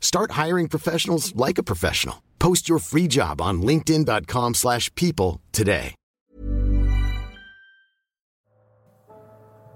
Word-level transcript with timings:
Start 0.00 0.30
hiring 0.30 0.68
professionals 0.68 1.36
like 1.36 1.58
a 1.58 1.62
professional. 1.62 2.22
Post 2.38 2.68
your 2.68 2.78
free 2.78 3.06
job 3.08 3.40
on 3.42 3.60
linkedin.com/people 3.60 4.54
slash 4.54 4.94
people 4.94 5.40
today. 5.52 5.94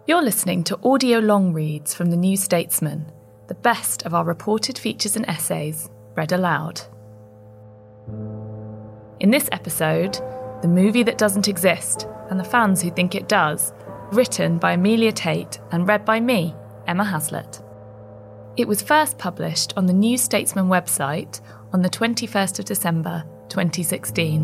You're 0.06 0.22
listening 0.22 0.64
to 0.64 0.78
audio 0.83 1.20
long 1.20 1.53
reads 1.53 1.94
from 1.94 2.11
the 2.11 2.17
New 2.17 2.36
Statesman, 2.36 3.06
the 3.47 3.55
best 3.55 4.03
of 4.06 4.12
our 4.12 4.25
reported 4.25 4.77
features 4.77 5.14
and 5.14 5.28
essays, 5.28 5.89
read 6.17 6.33
aloud. 6.33 6.81
In 9.20 9.31
this 9.31 9.48
episode, 9.53 10.19
The 10.62 10.69
Movie 10.69 11.05
That 11.05 11.19
Doesn't 11.19 11.47
Exist 11.47 12.09
and 12.28 12.41
the 12.41 12.44
Fans 12.44 12.83
Who 12.83 12.91
Think 12.91 13.14
It 13.14 13.28
Does, 13.28 13.72
written 14.11 14.59
by 14.59 14.72
Amelia 14.72 15.12
Tait 15.12 15.61
and 15.70 15.87
read 15.87 16.05
by 16.05 16.19
me, 16.19 16.56
Emma 16.89 17.05
Haslett. 17.05 17.61
It 18.56 18.67
was 18.67 18.83
first 18.83 19.17
published 19.17 19.73
on 19.77 19.87
the 19.87 19.93
New 19.93 20.19
Statesman 20.19 20.67
website 20.67 21.41
on 21.73 21.83
the 21.83 21.89
21st 21.89 22.59
of 22.59 22.65
December 22.65 23.25
2016. 23.48 24.43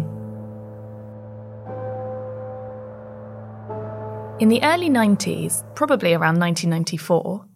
In 4.39 4.49
the 4.49 4.62
early 4.62 4.89
90s, 4.89 5.65
probably 5.75 6.15
around 6.15 6.39
1994, 6.39 7.47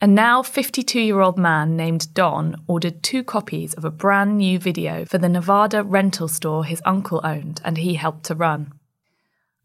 a 0.00 0.06
now 0.06 0.42
52 0.42 0.98
year 0.98 1.20
old 1.20 1.36
man 1.36 1.76
named 1.76 2.12
Don 2.14 2.56
ordered 2.66 3.02
two 3.02 3.22
copies 3.22 3.74
of 3.74 3.84
a 3.84 3.90
brand 3.90 4.38
new 4.38 4.58
video 4.58 5.04
for 5.04 5.18
the 5.18 5.28
Nevada 5.28 5.84
rental 5.84 6.26
store 6.26 6.64
his 6.64 6.80
uncle 6.86 7.20
owned 7.22 7.60
and 7.64 7.76
he 7.78 7.94
helped 7.94 8.24
to 8.24 8.34
run. 8.34 8.72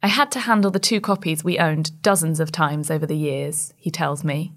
I 0.03 0.07
had 0.07 0.31
to 0.33 0.41
handle 0.41 0.71
the 0.71 0.79
two 0.79 0.99
copies 0.99 1.43
we 1.43 1.57
owned 1.57 2.01
dozens 2.01 2.41
of 2.41 2.51
times 2.51 2.91
over 2.91 3.05
the 3.05 3.15
years, 3.15 3.73
he 3.77 3.89
tells 3.89 4.25
me. 4.25 4.53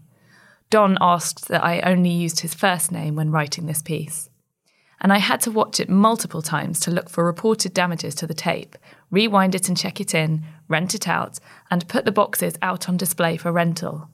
Don 0.70 0.96
asked 1.00 1.48
that 1.48 1.64
I 1.64 1.80
only 1.80 2.10
used 2.10 2.40
his 2.40 2.54
first 2.54 2.92
name 2.92 3.16
when 3.16 3.32
writing 3.32 3.66
this 3.66 3.82
piece. 3.82 4.30
And 5.00 5.12
I 5.12 5.18
had 5.18 5.40
to 5.42 5.50
watch 5.50 5.80
it 5.80 5.88
multiple 5.88 6.42
times 6.42 6.78
to 6.80 6.90
look 6.90 7.10
for 7.10 7.24
reported 7.24 7.74
damages 7.74 8.14
to 8.16 8.26
the 8.26 8.34
tape, 8.34 8.76
rewind 9.10 9.54
it 9.56 9.68
and 9.68 9.76
check 9.76 10.00
it 10.00 10.14
in, 10.14 10.44
rent 10.68 10.94
it 10.94 11.08
out, 11.08 11.40
and 11.70 11.88
put 11.88 12.04
the 12.04 12.12
boxes 12.12 12.54
out 12.62 12.88
on 12.88 12.96
display 12.96 13.36
for 13.36 13.50
rental. 13.50 14.08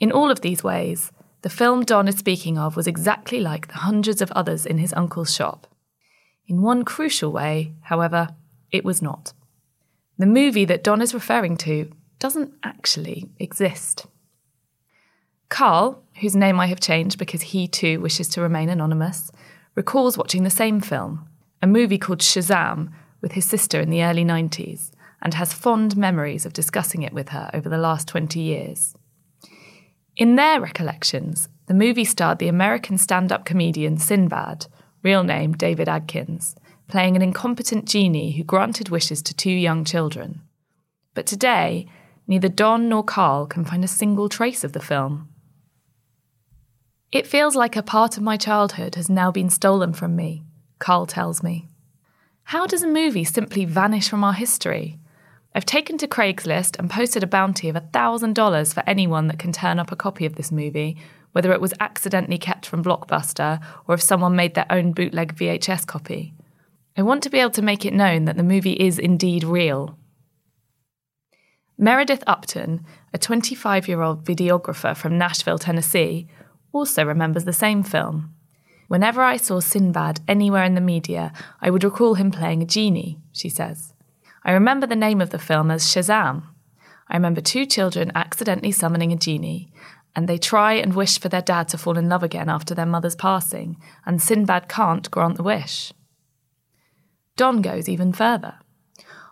In 0.00 0.10
all 0.12 0.30
of 0.30 0.40
these 0.40 0.64
ways, 0.64 1.12
the 1.42 1.50
film 1.50 1.84
Don 1.84 2.08
is 2.08 2.16
speaking 2.16 2.56
of 2.56 2.76
was 2.76 2.86
exactly 2.86 3.40
like 3.40 3.68
the 3.68 3.74
hundreds 3.74 4.22
of 4.22 4.32
others 4.32 4.64
in 4.64 4.78
his 4.78 4.94
uncle's 4.94 5.34
shop. 5.34 5.66
In 6.46 6.62
one 6.62 6.84
crucial 6.84 7.32
way, 7.32 7.74
however, 7.82 8.28
it 8.70 8.84
was 8.84 9.02
not. 9.02 9.32
The 10.18 10.26
movie 10.26 10.64
that 10.64 10.84
Don 10.84 11.02
is 11.02 11.12
referring 11.12 11.56
to 11.58 11.90
doesn't 12.18 12.54
actually 12.62 13.28
exist. 13.38 14.06
Carl, 15.48 16.02
whose 16.20 16.34
name 16.34 16.58
I 16.58 16.66
have 16.66 16.80
changed 16.80 17.18
because 17.18 17.42
he 17.42 17.68
too 17.68 18.00
wishes 18.00 18.28
to 18.28 18.40
remain 18.40 18.68
anonymous, 18.68 19.30
recalls 19.74 20.18
watching 20.18 20.42
the 20.42 20.50
same 20.50 20.80
film, 20.80 21.28
a 21.62 21.66
movie 21.66 21.98
called 21.98 22.20
Shazaam, 22.20 22.92
with 23.20 23.32
his 23.32 23.44
sister 23.44 23.80
in 23.80 23.90
the 23.90 24.02
early 24.02 24.24
90s, 24.24 24.90
and 25.22 25.34
has 25.34 25.52
fond 25.52 25.96
memories 25.96 26.46
of 26.46 26.52
discussing 26.52 27.02
it 27.02 27.12
with 27.12 27.30
her 27.30 27.50
over 27.54 27.68
the 27.68 27.78
last 27.78 28.08
20 28.08 28.38
years. 28.40 28.94
In 30.16 30.36
their 30.36 30.60
recollections, 30.60 31.48
the 31.66 31.74
movie 31.74 32.04
starred 32.04 32.38
the 32.38 32.48
American 32.48 32.98
stand 32.98 33.32
up 33.32 33.44
comedian 33.44 33.98
Sinbad, 33.98 34.66
real 35.02 35.24
name 35.24 35.52
David 35.52 35.88
Adkins, 35.88 36.56
playing 36.88 37.16
an 37.16 37.22
incompetent 37.22 37.86
genie 37.86 38.32
who 38.32 38.44
granted 38.44 38.88
wishes 38.88 39.22
to 39.22 39.34
two 39.34 39.50
young 39.50 39.84
children. 39.84 40.42
But 41.14 41.26
today, 41.26 41.86
neither 42.26 42.48
Don 42.48 42.88
nor 42.88 43.02
Carl 43.02 43.46
can 43.46 43.64
find 43.64 43.84
a 43.84 43.88
single 43.88 44.28
trace 44.28 44.64
of 44.64 44.72
the 44.72 44.80
film. 44.80 45.28
It 47.12 47.26
feels 47.26 47.54
like 47.54 47.76
a 47.76 47.82
part 47.82 48.16
of 48.16 48.22
my 48.22 48.36
childhood 48.36 48.96
has 48.96 49.08
now 49.08 49.30
been 49.30 49.48
stolen 49.48 49.92
from 49.92 50.16
me, 50.16 50.42
Carl 50.80 51.06
tells 51.06 51.42
me. 51.42 51.68
How 52.44 52.66
does 52.66 52.82
a 52.82 52.88
movie 52.88 53.24
simply 53.24 53.64
vanish 53.64 54.08
from 54.08 54.24
our 54.24 54.32
history? 54.32 54.98
I've 55.54 55.64
taken 55.64 55.98
to 55.98 56.08
Craigslist 56.08 56.78
and 56.78 56.90
posted 56.90 57.22
a 57.22 57.28
bounty 57.28 57.68
of 57.68 57.76
$1,000 57.76 58.74
for 58.74 58.82
anyone 58.86 59.28
that 59.28 59.38
can 59.38 59.52
turn 59.52 59.78
up 59.78 59.92
a 59.92 59.96
copy 59.96 60.26
of 60.26 60.34
this 60.34 60.50
movie, 60.50 60.96
whether 61.32 61.52
it 61.52 61.60
was 61.60 61.72
accidentally 61.80 62.38
kept 62.38 62.66
from 62.66 62.82
Blockbuster 62.82 63.60
or 63.86 63.94
if 63.94 64.02
someone 64.02 64.36
made 64.36 64.54
their 64.54 64.66
own 64.68 64.92
bootleg 64.92 65.36
VHS 65.36 65.86
copy. 65.86 66.34
I 66.96 67.02
want 67.02 67.22
to 67.22 67.30
be 67.30 67.38
able 67.38 67.50
to 67.52 67.62
make 67.62 67.84
it 67.84 67.94
known 67.94 68.24
that 68.24 68.36
the 68.36 68.42
movie 68.42 68.72
is 68.72 68.98
indeed 68.98 69.44
real. 69.44 69.96
Meredith 71.78 72.24
Upton, 72.26 72.84
a 73.12 73.18
25 73.18 73.86
year 73.86 74.02
old 74.02 74.24
videographer 74.24 74.96
from 74.96 75.18
Nashville, 75.18 75.58
Tennessee, 75.58 76.26
also 76.76 77.04
remembers 77.04 77.44
the 77.44 77.52
same 77.52 77.82
film. 77.82 78.34
Whenever 78.88 79.22
I 79.22 79.36
saw 79.36 79.60
Sinbad 79.60 80.20
anywhere 80.28 80.64
in 80.64 80.74
the 80.74 80.80
media, 80.80 81.32
I 81.60 81.70
would 81.70 81.82
recall 81.82 82.14
him 82.14 82.30
playing 82.30 82.62
a 82.62 82.66
genie, 82.66 83.18
she 83.32 83.48
says. 83.48 83.94
I 84.44 84.52
remember 84.52 84.86
the 84.86 84.94
name 84.94 85.20
of 85.20 85.30
the 85.30 85.38
film 85.38 85.70
as 85.70 85.84
Shazaam. 85.84 86.44
I 87.08 87.16
remember 87.16 87.40
two 87.40 87.66
children 87.66 88.12
accidentally 88.14 88.70
summoning 88.70 89.12
a 89.12 89.16
genie, 89.16 89.72
and 90.14 90.28
they 90.28 90.38
try 90.38 90.74
and 90.74 90.94
wish 90.94 91.18
for 91.18 91.28
their 91.28 91.42
dad 91.42 91.68
to 91.68 91.78
fall 91.78 91.98
in 91.98 92.08
love 92.08 92.22
again 92.22 92.48
after 92.48 92.74
their 92.74 92.86
mother's 92.86 93.16
passing, 93.16 93.76
and 94.04 94.22
Sinbad 94.22 94.68
can't 94.68 95.10
grant 95.10 95.36
the 95.36 95.42
wish. 95.42 95.92
Don 97.36 97.60
goes 97.60 97.88
even 97.88 98.12
further. 98.12 98.54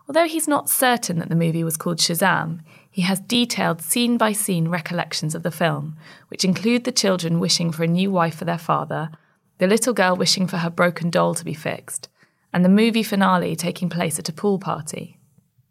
Although 0.08 0.28
he's 0.28 0.48
not 0.48 0.68
certain 0.68 1.18
that 1.18 1.28
the 1.28 1.36
movie 1.36 1.64
was 1.64 1.76
called 1.76 1.98
Shazaam, 1.98 2.60
he 2.94 3.02
has 3.02 3.18
detailed 3.18 3.82
scene 3.82 4.16
by 4.16 4.30
scene 4.30 4.68
recollections 4.68 5.34
of 5.34 5.42
the 5.42 5.50
film, 5.50 5.96
which 6.28 6.44
include 6.44 6.84
the 6.84 6.92
children 6.92 7.40
wishing 7.40 7.72
for 7.72 7.82
a 7.82 7.88
new 7.88 8.08
wife 8.08 8.36
for 8.36 8.44
their 8.44 8.56
father, 8.56 9.10
the 9.58 9.66
little 9.66 9.92
girl 9.92 10.14
wishing 10.14 10.46
for 10.46 10.58
her 10.58 10.70
broken 10.70 11.10
doll 11.10 11.34
to 11.34 11.44
be 11.44 11.54
fixed, 11.54 12.08
and 12.52 12.64
the 12.64 12.68
movie 12.68 13.02
finale 13.02 13.56
taking 13.56 13.88
place 13.88 14.20
at 14.20 14.28
a 14.28 14.32
pool 14.32 14.60
party. 14.60 15.18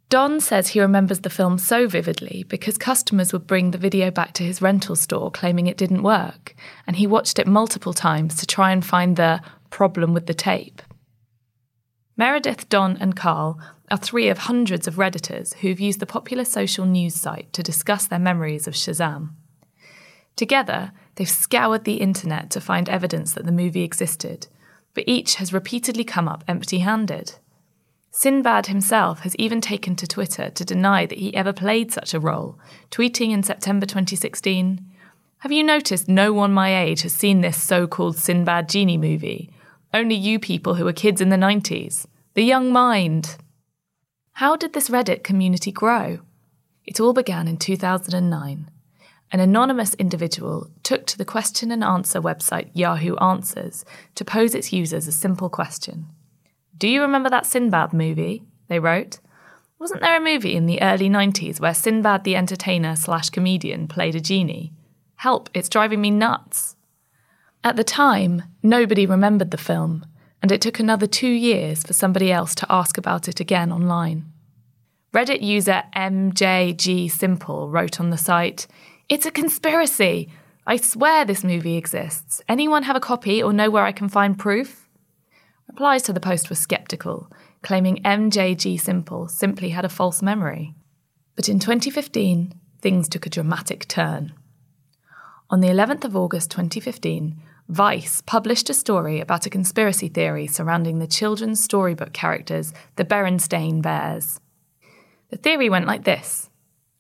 Don 0.10 0.42
says 0.42 0.68
he 0.68 0.82
remembers 0.82 1.22
the 1.22 1.30
film 1.30 1.58
so 1.58 1.88
vividly 1.88 2.44
because 2.50 2.78
customers 2.78 3.32
would 3.32 3.48
bring 3.48 3.72
the 3.72 3.78
video 3.78 4.12
back 4.12 4.34
to 4.34 4.44
his 4.44 4.62
rental 4.62 4.98
store 4.98 5.32
claiming 5.32 5.68
it 5.68 5.78
didn't 5.78 6.04
work, 6.04 6.54
and 6.86 6.98
he 6.98 7.08
watched 7.08 7.40
it 7.40 7.48
multiple 7.48 7.94
times 7.94 8.36
to 8.36 8.46
try 8.46 8.74
and 8.74 8.86
find 8.86 9.16
the 9.16 9.40
problem 9.70 10.14
with 10.14 10.26
the 10.26 10.34
tape. 10.34 10.82
Meredith, 12.18 12.68
Don, 12.68 12.98
and 12.98 13.16
Carl 13.16 13.58
are 13.94 13.98
three 13.98 14.28
of 14.28 14.40
hundreds 14.40 14.88
of 14.88 14.96
Redditors 14.96 15.54
who've 15.58 15.80
used 15.80 16.00
the 16.00 16.08
popular 16.08 16.44
social 16.44 16.84
news 16.84 17.14
site 17.14 17.54
to 17.54 17.62
discuss 17.62 18.08
their 18.08 18.18
memories 18.18 18.68
of 18.68 18.74
Shazaam. 18.74 19.36
Together, 20.36 20.92
they've 21.14 21.30
scoured 21.30 21.84
the 21.84 21.98
internet 21.98 22.50
to 22.50 22.60
find 22.60 22.90
evidence 22.90 23.34
that 23.34 23.46
the 23.46 23.52
movie 23.52 23.84
existed, 23.84 24.48
but 24.96 25.04
each 25.06 25.36
has 25.36 25.54
repeatedly 25.54 26.04
come 26.04 26.28
up 26.28 26.44
empty 26.48 26.80
handed. 26.80 27.36
Sinbad 28.10 28.66
himself 28.66 29.20
has 29.20 29.36
even 29.36 29.62
taken 29.62 29.96
to 29.98 30.08
Twitter 30.08 30.50
to 30.50 30.66
deny 30.66 31.06
that 31.06 31.20
he 31.20 31.36
ever 31.36 31.54
played 31.54 31.92
such 31.92 32.16
a 32.16 32.20
role, 32.20 32.58
tweeting 32.90 33.30
in 33.30 33.44
September 33.44 33.86
2016 33.86 34.84
Have 35.40 35.52
you 35.52 35.64
noticed 35.64 36.10
no 36.10 36.34
one 36.34 36.52
my 36.52 36.76
age 36.76 37.04
has 37.04 37.14
seen 37.14 37.42
this 37.42 37.62
so 37.62 37.86
called 37.86 38.18
Sinbad 38.18 38.70
Genie 38.70 38.98
movie? 38.98 39.52
Only 39.94 40.16
you 40.16 40.40
people 40.40 40.74
who 40.74 40.86
were 40.86 40.94
kids 40.94 41.22
in 41.22 41.30
the 41.30 41.36
90s. 41.36 42.08
The 42.34 42.44
young 42.44 42.72
mind. 42.72 43.38
How 44.38 44.56
did 44.56 44.74
this 44.74 44.90
Reddit 44.90 45.24
community 45.24 45.72
grow? 45.72 46.20
It 46.86 47.00
all 47.00 47.14
began 47.14 47.48
in 47.48 47.58
2009. 47.58 48.72
An 49.32 49.40
anonymous 49.40 49.94
individual 49.96 50.72
took 50.82 51.06
to 51.06 51.18
the 51.20 51.26
question 51.26 51.72
and 51.72 51.84
answer 51.84 52.20
website 52.20 52.72
Yahoo 52.74 53.16
Answers 53.18 53.86
to 54.16 54.26
pose 54.26 54.56
its 54.56 54.74
users 54.74 55.08
a 55.08 55.12
simple 55.12 55.50
question 55.50 56.08
Do 56.76 56.88
you 56.88 57.02
remember 57.02 57.30
that 57.30 57.46
Sinbad 57.46 57.94
movie? 57.94 58.44
They 58.70 58.80
wrote, 58.80 59.20
Wasn't 59.78 60.02
there 60.02 60.18
a 60.18 60.24
movie 60.24 60.56
in 60.56 60.66
the 60.66 60.82
early 60.82 61.10
90s 61.10 61.60
where 61.60 61.76
Sinbad 61.76 62.24
the 62.24 62.36
entertainer 62.36 62.96
slash 62.96 63.30
comedian 63.30 63.88
played 63.88 64.16
a 64.16 64.20
genie? 64.20 64.74
Help, 65.18 65.48
it's 65.54 65.70
driving 65.70 66.02
me 66.02 66.10
nuts. 66.10 66.76
At 67.64 67.76
the 67.76 67.84
time, 67.84 68.44
nobody 68.64 69.06
remembered 69.06 69.52
the 69.52 69.58
film, 69.58 70.06
and 70.44 70.52
it 70.52 70.60
took 70.60 70.78
another 70.78 71.08
two 71.08 71.32
years 71.32 71.84
for 71.84 71.94
somebody 71.94 72.30
else 72.30 72.54
to 72.54 72.68
ask 72.70 72.98
about 72.98 73.30
it 73.30 73.40
again 73.40 73.72
online. 73.72 74.26
Reddit 75.14 75.42
user 75.42 75.84
MJG 75.96 77.10
Simple 77.10 77.70
wrote 77.70 78.02
on 78.02 78.10
the 78.10 78.18
site, 78.18 78.68
It's 79.08 79.26
a 79.26 79.32
conspiracy! 79.32 80.30
I 80.68 80.76
swear 80.76 81.24
this 81.24 81.46
movie 81.46 81.78
exists. 81.78 82.42
Anyone 82.50 82.84
have 82.84 82.96
a 82.96 83.02
copy 83.02 83.42
or 83.42 83.54
know 83.54 83.70
where 83.70 83.86
I 83.86 83.94
can 83.94 84.10
find 84.10 84.38
proof? 84.38 84.90
Replies 85.70 86.04
to 86.04 86.14
the 86.14 86.20
post 86.20 86.50
were 86.50 86.58
sceptical, 86.58 87.32
claiming 87.62 88.04
MJG 88.04 88.80
Simple 88.80 89.30
simply 89.30 89.70
had 89.70 89.86
a 89.86 89.90
false 89.90 90.22
memory. 90.22 90.76
But 91.38 91.48
in 91.48 91.60
2015, 91.60 92.54
things 92.82 93.08
took 93.08 93.26
a 93.26 93.30
dramatic 93.30 93.88
turn. 93.88 94.34
On 95.50 95.62
the 95.62 95.70
11th 95.70 96.04
of 96.04 96.18
August 96.18 96.52
2015, 96.52 97.42
Vice 97.70 98.22
published 98.22 98.70
a 98.70 98.74
story 98.74 99.20
about 99.20 99.46
a 99.46 99.50
conspiracy 99.50 100.10
theory 100.10 100.48
surrounding 100.48 101.00
the 101.00 101.08
children's 101.08 101.64
storybook 101.64 102.14
characters, 102.14 102.74
the 102.98 103.06
Berenstain 103.06 103.82
Bears. 103.82 104.40
The 105.30 105.38
theory 105.38 105.70
went 105.70 105.88
like 105.88 106.04
this 106.04 106.50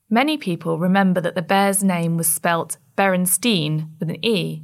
Many 0.10 0.38
people 0.38 0.80
remember 0.80 1.20
that 1.22 1.36
the 1.36 1.42
bear's 1.42 1.84
name 1.84 2.18
was 2.18 2.28
spelt 2.28 2.78
Berenstein 2.96 3.90
with 4.00 4.10
an 4.10 4.24
E, 4.24 4.64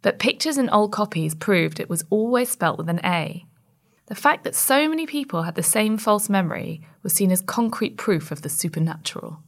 but 0.00 0.18
pictures 0.18 0.56
and 0.56 0.70
old 0.70 0.92
copies 0.92 1.34
proved 1.34 1.80
it 1.80 1.90
was 1.90 2.04
always 2.08 2.50
spelt 2.50 2.78
with 2.78 2.88
an 2.88 3.00
A. 3.04 3.44
The 4.06 4.14
fact 4.14 4.44
that 4.44 4.54
so 4.54 4.88
many 4.88 5.04
people 5.04 5.42
had 5.42 5.56
the 5.56 5.62
same 5.62 5.98
false 5.98 6.28
memory 6.28 6.80
was 7.02 7.12
seen 7.12 7.32
as 7.32 7.40
concrete 7.40 7.96
proof 7.96 8.30
of 8.30 8.42
the 8.42 8.48
supernatural. 8.48 9.42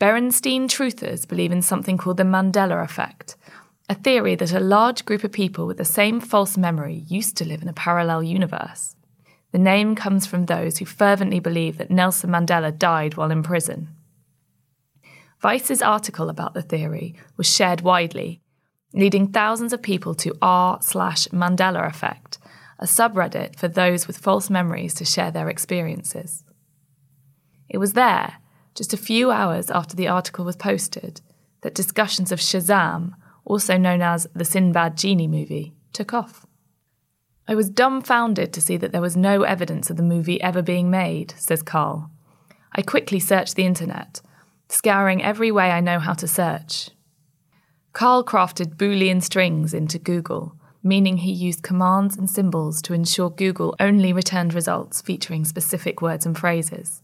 Berenstein 0.00 0.68
truthers 0.68 1.28
believe 1.28 1.52
in 1.52 1.60
something 1.60 1.98
called 1.98 2.16
the 2.16 2.22
Mandela 2.22 2.82
effect, 2.82 3.36
a 3.88 3.94
theory 3.94 4.34
that 4.34 4.52
a 4.52 4.60
large 4.60 5.04
group 5.04 5.24
of 5.24 5.32
people 5.32 5.66
with 5.66 5.78
the 5.78 5.84
same 5.84 6.20
false 6.20 6.58
memory 6.58 7.04
used 7.06 7.36
to 7.38 7.44
live 7.44 7.62
in 7.62 7.68
a 7.68 7.72
parallel 7.72 8.22
universe. 8.22 8.94
The 9.52 9.58
name 9.58 9.94
comes 9.94 10.26
from 10.26 10.44
those 10.44 10.78
who 10.78 10.84
fervently 10.84 11.40
believe 11.40 11.78
that 11.78 11.90
Nelson 11.90 12.30
Mandela 12.30 12.76
died 12.76 13.16
while 13.16 13.30
in 13.30 13.42
prison. 13.42 13.88
Vice's 15.40 15.80
article 15.80 16.28
about 16.28 16.52
the 16.52 16.62
theory 16.62 17.14
was 17.36 17.50
shared 17.50 17.80
widely, 17.80 18.42
leading 18.92 19.28
thousands 19.28 19.72
of 19.72 19.82
people 19.82 20.14
to 20.16 20.36
r 20.42 20.78
slash 20.82 21.28
Mandela 21.28 21.86
effect, 21.86 22.38
a 22.78 22.84
subreddit 22.84 23.56
for 23.56 23.68
those 23.68 24.06
with 24.06 24.18
false 24.18 24.50
memories 24.50 24.94
to 24.94 25.04
share 25.04 25.30
their 25.30 25.48
experiences. 25.48 26.44
It 27.68 27.78
was 27.78 27.94
there, 27.94 28.36
just 28.74 28.92
a 28.92 28.98
few 28.98 29.30
hours 29.30 29.70
after 29.70 29.96
the 29.96 30.08
article 30.08 30.44
was 30.44 30.56
posted, 30.56 31.20
that 31.62 31.74
discussions 31.74 32.32
of 32.32 32.38
Shazaam, 32.38 33.14
also 33.48 33.76
known 33.76 34.02
as 34.02 34.26
the 34.34 34.44
Sinbad 34.44 34.96
Genie 34.96 35.26
movie, 35.26 35.74
took 35.92 36.14
off. 36.14 36.46
I 37.48 37.54
was 37.54 37.70
dumbfounded 37.70 38.52
to 38.52 38.60
see 38.60 38.76
that 38.76 38.92
there 38.92 39.00
was 39.00 39.16
no 39.16 39.42
evidence 39.42 39.88
of 39.88 39.96
the 39.96 40.02
movie 40.02 40.40
ever 40.42 40.60
being 40.60 40.90
made, 40.90 41.32
says 41.38 41.62
Carl. 41.62 42.10
I 42.72 42.82
quickly 42.82 43.18
searched 43.18 43.56
the 43.56 43.64
internet, 43.64 44.20
scouring 44.68 45.22
every 45.22 45.50
way 45.50 45.70
I 45.70 45.80
know 45.80 45.98
how 45.98 46.12
to 46.12 46.28
search. 46.28 46.90
Carl 47.94 48.22
crafted 48.22 48.76
Boolean 48.76 49.22
strings 49.22 49.72
into 49.72 49.98
Google, 49.98 50.54
meaning 50.82 51.16
he 51.16 51.32
used 51.32 51.62
commands 51.62 52.16
and 52.16 52.28
symbols 52.28 52.82
to 52.82 52.92
ensure 52.92 53.30
Google 53.30 53.74
only 53.80 54.12
returned 54.12 54.52
results 54.52 55.00
featuring 55.00 55.44
specific 55.44 56.02
words 56.02 56.26
and 56.26 56.38
phrases. 56.38 57.02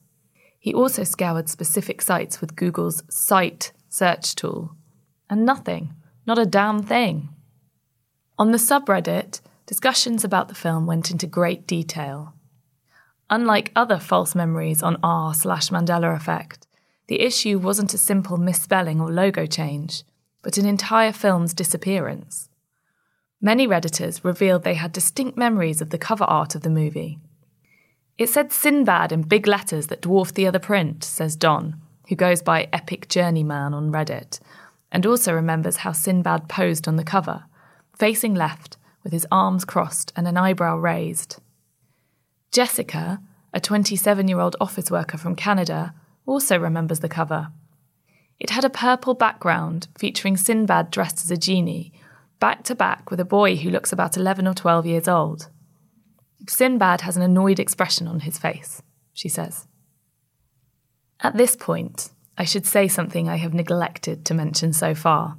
He 0.58 0.74
also 0.74 1.04
scoured 1.04 1.48
specific 1.48 2.00
sites 2.02 2.40
with 2.40 2.54
Google's 2.54 3.02
Site 3.08 3.72
search 3.88 4.34
tool. 4.34 4.76
And 5.28 5.44
nothing, 5.46 5.94
not 6.26 6.38
a 6.38 6.46
damn 6.46 6.82
thing. 6.82 7.28
On 8.38 8.50
the 8.50 8.58
subreddit, 8.58 9.40
discussions 9.66 10.24
about 10.24 10.48
the 10.48 10.54
film 10.54 10.86
went 10.86 11.10
into 11.10 11.26
great 11.26 11.66
detail. 11.66 12.34
Unlike 13.30 13.72
other 13.74 13.98
false 13.98 14.34
memories 14.34 14.82
on 14.82 14.98
r 15.02 15.32
slash 15.34 15.70
Mandela 15.70 16.14
effect, 16.14 16.66
the 17.06 17.20
issue 17.20 17.58
wasn't 17.58 17.94
a 17.94 17.98
simple 17.98 18.36
misspelling 18.36 19.00
or 19.00 19.10
logo 19.10 19.46
change, 19.46 20.04
but 20.42 20.58
an 20.58 20.66
entire 20.66 21.12
film's 21.12 21.54
disappearance. 21.54 22.48
Many 23.40 23.66
Redditors 23.66 24.24
revealed 24.24 24.62
they 24.62 24.74
had 24.74 24.92
distinct 24.92 25.36
memories 25.36 25.80
of 25.80 25.90
the 25.90 25.98
cover 25.98 26.24
art 26.24 26.54
of 26.54 26.62
the 26.62 26.70
movie. 26.70 27.18
It 28.16 28.28
said 28.28 28.52
Sinbad 28.52 29.12
in 29.12 29.22
big 29.22 29.46
letters 29.46 29.88
that 29.88 30.00
dwarfed 30.00 30.34
the 30.34 30.46
other 30.46 30.58
print, 30.58 31.04
says 31.04 31.36
Don, 31.36 31.80
who 32.08 32.14
goes 32.14 32.42
by 32.42 32.68
Epic 32.72 33.08
Journeyman 33.08 33.74
on 33.74 33.90
Reddit, 33.90 34.40
and 34.92 35.06
also 35.06 35.32
remembers 35.32 35.78
how 35.78 35.92
Sinbad 35.92 36.48
posed 36.48 36.86
on 36.86 36.96
the 36.96 37.04
cover, 37.04 37.44
facing 37.96 38.34
left, 38.34 38.76
with 39.02 39.12
his 39.12 39.26
arms 39.30 39.64
crossed 39.64 40.12
and 40.16 40.26
an 40.26 40.36
eyebrow 40.36 40.76
raised. 40.76 41.40
Jessica, 42.50 43.20
a 43.52 43.60
27 43.60 44.28
year 44.28 44.40
old 44.40 44.56
office 44.60 44.90
worker 44.90 45.18
from 45.18 45.36
Canada, 45.36 45.94
also 46.26 46.58
remembers 46.58 47.00
the 47.00 47.08
cover. 47.08 47.48
It 48.40 48.50
had 48.50 48.64
a 48.64 48.70
purple 48.70 49.14
background 49.14 49.88
featuring 49.98 50.36
Sinbad 50.36 50.90
dressed 50.90 51.18
as 51.18 51.30
a 51.30 51.36
genie, 51.36 51.92
back 52.40 52.64
to 52.64 52.74
back 52.74 53.10
with 53.10 53.20
a 53.20 53.24
boy 53.24 53.56
who 53.56 53.70
looks 53.70 53.92
about 53.92 54.16
11 54.16 54.46
or 54.46 54.54
12 54.54 54.86
years 54.86 55.08
old. 55.08 55.48
Sinbad 56.48 57.02
has 57.02 57.16
an 57.16 57.22
annoyed 57.22 57.60
expression 57.60 58.06
on 58.06 58.20
his 58.20 58.38
face, 58.38 58.82
she 59.12 59.28
says. 59.28 59.66
At 61.20 61.36
this 61.36 61.56
point, 61.56 62.10
I 62.36 62.44
should 62.44 62.66
say 62.66 62.88
something 62.88 63.28
I 63.28 63.36
have 63.36 63.54
neglected 63.54 64.24
to 64.26 64.34
mention 64.34 64.72
so 64.72 64.94
far. 64.94 65.38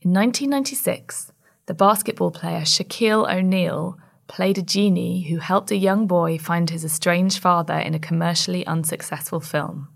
In 0.00 0.12
1996, 0.12 1.32
the 1.66 1.74
basketball 1.74 2.30
player 2.30 2.60
Shaquille 2.60 3.30
O'Neal 3.32 3.98
played 4.26 4.58
a 4.58 4.62
genie 4.62 5.22
who 5.22 5.38
helped 5.38 5.70
a 5.70 5.76
young 5.76 6.06
boy 6.06 6.38
find 6.38 6.70
his 6.70 6.84
estranged 6.84 7.38
father 7.38 7.74
in 7.74 7.94
a 7.94 7.98
commercially 7.98 8.66
unsuccessful 8.66 9.40
film. 9.40 9.88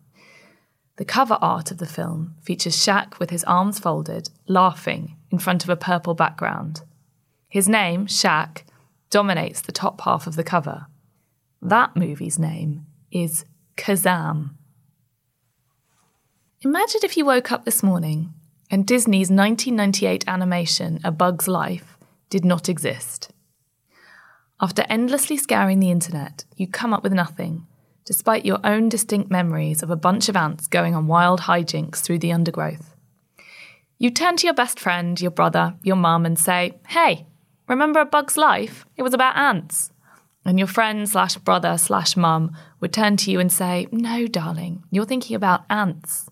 The 0.96 1.04
cover 1.04 1.38
art 1.40 1.70
of 1.70 1.78
the 1.78 1.86
film 1.86 2.34
features 2.42 2.76
Shaq 2.76 3.18
with 3.18 3.30
his 3.30 3.44
arms 3.44 3.78
folded, 3.78 4.30
laughing, 4.48 5.16
in 5.30 5.38
front 5.38 5.62
of 5.62 5.70
a 5.70 5.76
purple 5.76 6.14
background. 6.14 6.82
His 7.48 7.68
name, 7.68 8.06
Shaq, 8.06 8.62
dominates 9.10 9.60
the 9.60 9.72
top 9.72 10.00
half 10.00 10.26
of 10.26 10.36
the 10.36 10.44
cover. 10.44 10.86
That 11.62 11.96
movie's 11.96 12.38
name 12.38 12.86
is 13.10 13.44
Kazam. 13.76 14.50
Imagine 16.62 17.02
if 17.04 17.16
you 17.16 17.24
woke 17.24 17.52
up 17.52 17.64
this 17.64 17.84
morning 17.84 18.34
and 18.68 18.84
Disney's 18.84 19.30
1998 19.30 20.24
animation 20.26 20.98
A 21.04 21.12
Bug's 21.12 21.46
Life 21.46 21.96
did 22.30 22.44
not 22.44 22.68
exist. 22.68 23.30
After 24.60 24.84
endlessly 24.88 25.36
scouring 25.36 25.78
the 25.78 25.92
internet, 25.92 26.46
you 26.56 26.66
come 26.66 26.92
up 26.92 27.04
with 27.04 27.12
nothing 27.12 27.64
despite 28.04 28.44
your 28.44 28.58
own 28.64 28.88
distinct 28.88 29.30
memories 29.30 29.84
of 29.84 29.90
a 29.90 29.96
bunch 29.96 30.28
of 30.28 30.34
ants 30.34 30.66
going 30.66 30.96
on 30.96 31.06
wild 31.06 31.42
hijinks 31.42 32.00
through 32.00 32.18
the 32.18 32.32
undergrowth. 32.32 32.96
You 33.98 34.10
turn 34.10 34.36
to 34.38 34.46
your 34.46 34.54
best 34.54 34.80
friend, 34.80 35.20
your 35.20 35.30
brother, 35.30 35.76
your 35.84 35.94
mum, 35.94 36.26
and 36.26 36.36
say, 36.36 36.80
Hey, 36.88 37.28
remember 37.68 38.00
A 38.00 38.04
Bug's 38.04 38.36
Life? 38.36 38.84
It 38.96 39.04
was 39.04 39.14
about 39.14 39.36
ants. 39.36 39.92
And 40.44 40.58
your 40.58 40.66
friend 40.66 41.08
slash 41.08 41.36
brother 41.36 41.78
slash 41.78 42.16
mum 42.16 42.50
would 42.80 42.92
turn 42.92 43.16
to 43.18 43.30
you 43.30 43.38
and 43.38 43.52
say, 43.52 43.86
No, 43.92 44.26
darling, 44.26 44.82
you're 44.90 45.04
thinking 45.04 45.36
about 45.36 45.64
ants. 45.70 46.28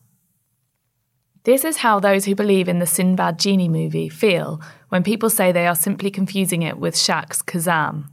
This 1.47 1.65
is 1.65 1.77
how 1.77 2.01
those 2.01 2.25
who 2.25 2.35
believe 2.35 2.69
in 2.69 2.81
the 2.81 2.87
Sinbad 2.87 3.39
Genie 3.39 3.69
movie 3.69 4.09
feel 4.09 4.61
when 4.89 5.05
people 5.05 5.31
say 5.31 5.53
they 5.53 5.69
are 5.69 5.77
simply 5.77 6.11
confusing 6.11 6.63
it 6.63 6.77
with 6.77 6.97
Shaq's 6.97 7.41
Kazam. 7.41 8.09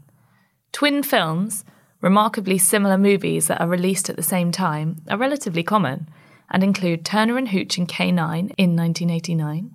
Twin 0.71 1.01
films, 1.01 1.65
Remarkably 1.99 2.59
similar 2.59 2.97
movies 2.97 3.47
that 3.47 3.59
are 3.59 3.67
released 3.67 4.07
at 4.07 4.17
the 4.17 4.21
same 4.21 4.51
time 4.51 5.01
are 5.09 5.17
relatively 5.17 5.63
common 5.63 6.09
and 6.51 6.61
include 6.61 7.03
Turner 7.03 7.37
and 7.39 7.47
Hooch 7.47 7.75
and 7.79 7.87
K9 7.87 8.53
in 8.55 8.75
1989, 8.75 9.71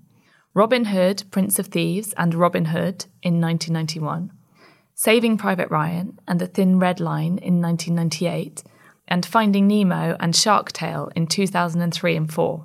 Robin 0.55 0.85
Hood, 0.85 1.25
Prince 1.33 1.59
of 1.59 1.67
Thieves 1.67 2.12
and 2.17 2.35
Robin 2.37 2.67
Hood 2.67 3.07
in 3.25 3.41
1991, 3.41 4.31
Saving 4.95 5.37
Private 5.37 5.71
Ryan 5.71 6.21
and 6.29 6.38
The 6.38 6.47
Thin 6.47 6.79
Red 6.79 7.00
Line 7.00 7.38
in 7.38 7.61
1998, 7.61 8.62
and 9.09 9.27
Finding 9.27 9.67
Nemo 9.67 10.17
and 10.21 10.37
Shark 10.37 10.71
Tale 10.71 11.11
in 11.17 11.27
2003 11.27 12.15
and 12.15 12.33
4. 12.33 12.65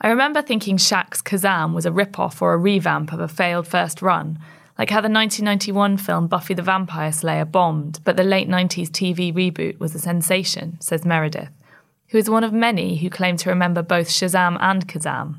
I 0.00 0.08
remember 0.08 0.42
thinking 0.42 0.76
Shaq's 0.76 1.22
Kazam 1.22 1.74
was 1.74 1.86
a 1.86 1.92
rip-off 1.92 2.40
or 2.40 2.54
a 2.54 2.58
revamp 2.58 3.12
of 3.12 3.20
a 3.20 3.28
failed 3.28 3.66
first 3.66 4.00
run 4.00 4.38
like 4.80 4.88
how 4.88 5.02
the 5.02 5.10
1991 5.10 5.98
film 5.98 6.26
Buffy 6.26 6.54
the 6.54 6.62
Vampire 6.62 7.12
Slayer 7.12 7.44
bombed, 7.44 8.00
but 8.02 8.16
the 8.16 8.24
late 8.24 8.48
90s 8.48 8.88
TV 8.88 9.30
reboot 9.30 9.78
was 9.78 9.94
a 9.94 9.98
sensation, 9.98 10.80
says 10.80 11.04
Meredith, 11.04 11.50
who 12.08 12.16
is 12.16 12.30
one 12.30 12.44
of 12.44 12.54
many 12.54 12.96
who 12.96 13.10
claim 13.10 13.36
to 13.36 13.50
remember 13.50 13.82
both 13.82 14.08
Shazaam 14.08 14.56
and 14.58 14.88
Kazam. 14.88 15.36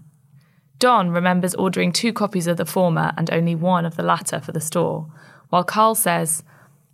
Don 0.77 1.09
remembers 1.09 1.55
ordering 1.55 1.91
two 1.91 2.13
copies 2.13 2.45
of 2.45 2.57
the 2.57 2.67
former 2.67 3.13
and 3.17 3.31
only 3.31 3.55
one 3.55 3.83
of 3.83 3.95
the 3.95 4.03
latter 4.03 4.39
for 4.39 4.51
the 4.51 4.61
store, 4.61 5.07
while 5.49 5.63
Carl 5.63 5.95
says, 5.95 6.43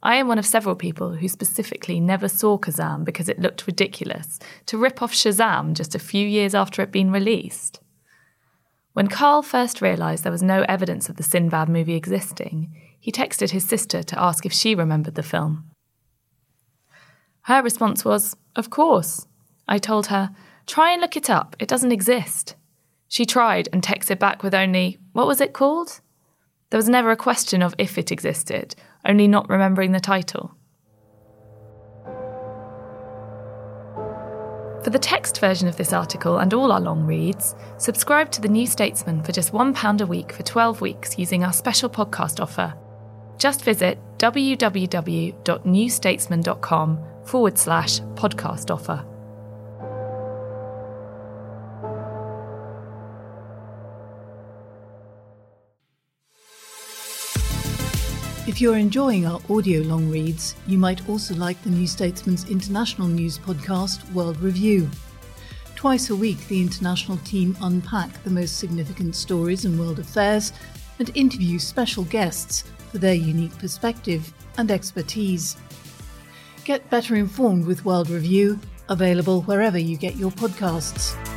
I 0.03 0.15
am 0.15 0.27
one 0.27 0.37
of 0.37 0.45
several 0.45 0.75
people 0.75 1.15
who 1.15 1.27
specifically 1.27 1.99
never 1.99 2.29
saw 2.29 2.57
Kazam 2.57 3.03
because 3.03 3.29
it 3.29 3.39
looked 3.39 3.65
ridiculous 3.65 4.39
to 4.67 4.77
rip 4.77 5.01
off 5.01 5.13
Shazaam 5.13 5.73
just 5.73 5.95
a 5.95 5.99
few 5.99 6.25
years 6.27 6.53
after 6.53 6.81
it 6.81 6.87
had 6.87 6.91
been 6.91 7.11
released. 7.11 7.79
When 8.93 9.07
Carl 9.07 9.41
first 9.41 9.81
realised 9.81 10.23
there 10.23 10.31
was 10.31 10.43
no 10.43 10.65
evidence 10.67 11.09
of 11.09 11.17
the 11.17 11.23
Sinbad 11.23 11.69
movie 11.69 11.95
existing, 11.95 12.75
he 12.99 13.11
texted 13.11 13.51
his 13.51 13.63
sister 13.63 14.03
to 14.03 14.21
ask 14.21 14.45
if 14.45 14.53
she 14.53 14.75
remembered 14.75 15.15
the 15.15 15.23
film. 15.23 15.65
Her 17.41 17.61
response 17.61 18.03
was, 18.03 18.35
Of 18.55 18.69
course. 18.69 19.27
I 19.67 19.77
told 19.77 20.07
her, 20.07 20.31
Try 20.65 20.91
and 20.91 21.01
look 21.01 21.15
it 21.15 21.29
up, 21.29 21.55
it 21.59 21.67
doesn't 21.67 21.91
exist. 21.91 22.55
She 23.07 23.25
tried 23.25 23.69
and 23.71 23.81
texted 23.81 24.19
back 24.19 24.43
with 24.43 24.53
only, 24.53 24.99
What 25.13 25.27
was 25.27 25.41
it 25.41 25.53
called? 25.53 26.01
There 26.69 26.77
was 26.77 26.89
never 26.89 27.11
a 27.11 27.15
question 27.15 27.61
of 27.61 27.75
if 27.77 27.97
it 27.97 28.11
existed, 28.11 28.75
only 29.07 29.27
not 29.27 29.49
remembering 29.49 29.91
the 29.91 29.99
title. 29.99 30.53
For 34.83 34.91
the 34.91 34.99
text 34.99 35.39
version 35.41 35.67
of 35.67 35.75
this 35.75 35.91
article 35.91 36.37
and 36.37 36.53
all 36.53 36.71
our 36.71 36.79
long 36.79 37.05
reads, 37.05 37.55
subscribe 37.77 38.31
to 38.31 38.39
The 38.39 38.47
New 38.47 38.65
Statesman 38.65 39.21
for 39.23 39.33
just 39.33 39.51
£1 39.51 40.01
a 40.01 40.05
week 40.05 40.31
for 40.31 40.43
12 40.43 40.79
weeks 40.79 41.19
using 41.19 41.43
our 41.43 41.51
special 41.51 41.89
podcast 41.89 42.39
offer. 42.39 42.73
Just 43.37 43.65
visit 43.65 43.99
www.newstatesman.com 44.17 46.99
forward 47.25 47.57
slash 47.57 47.99
podcast 47.99 48.71
offer. 48.71 49.03
If 58.47 58.61
you're 58.61 58.77
enjoying 58.77 59.25
our 59.25 59.41
audio 59.49 59.81
long 59.81 60.09
reads, 60.09 60.55
you 60.67 60.77
might 60.77 61.09
also 61.09 61.35
like 61.35 61.61
the 61.63 61.69
New 61.69 61.85
Statesman's 61.85 62.49
international 62.49 63.09
news 63.09 63.37
podcast, 63.37 64.09
World 64.13 64.39
Review. 64.39 64.89
Twice 65.75 66.11
a 66.11 66.15
week, 66.15 66.47
the 66.47 66.61
international 66.61 67.17
team 67.25 67.57
unpack 67.61 68.23
the 68.23 68.29
most 68.29 68.57
significant 68.57 69.17
stories 69.17 69.65
in 69.65 69.77
world 69.77 69.99
affairs 69.99 70.53
and 70.97 71.11
interview 71.13 71.59
special 71.59 72.05
guests 72.05 72.63
for 72.89 72.99
their 72.99 73.13
unique 73.13 73.55
perspective 73.57 74.31
and 74.57 74.71
expertise. 74.71 75.57
Get 76.63 76.89
better 76.89 77.15
informed 77.17 77.65
with 77.65 77.83
World 77.83 78.09
Review, 78.09 78.61
available 78.87 79.41
wherever 79.41 79.77
you 79.77 79.97
get 79.97 80.15
your 80.15 80.31
podcasts. 80.31 81.36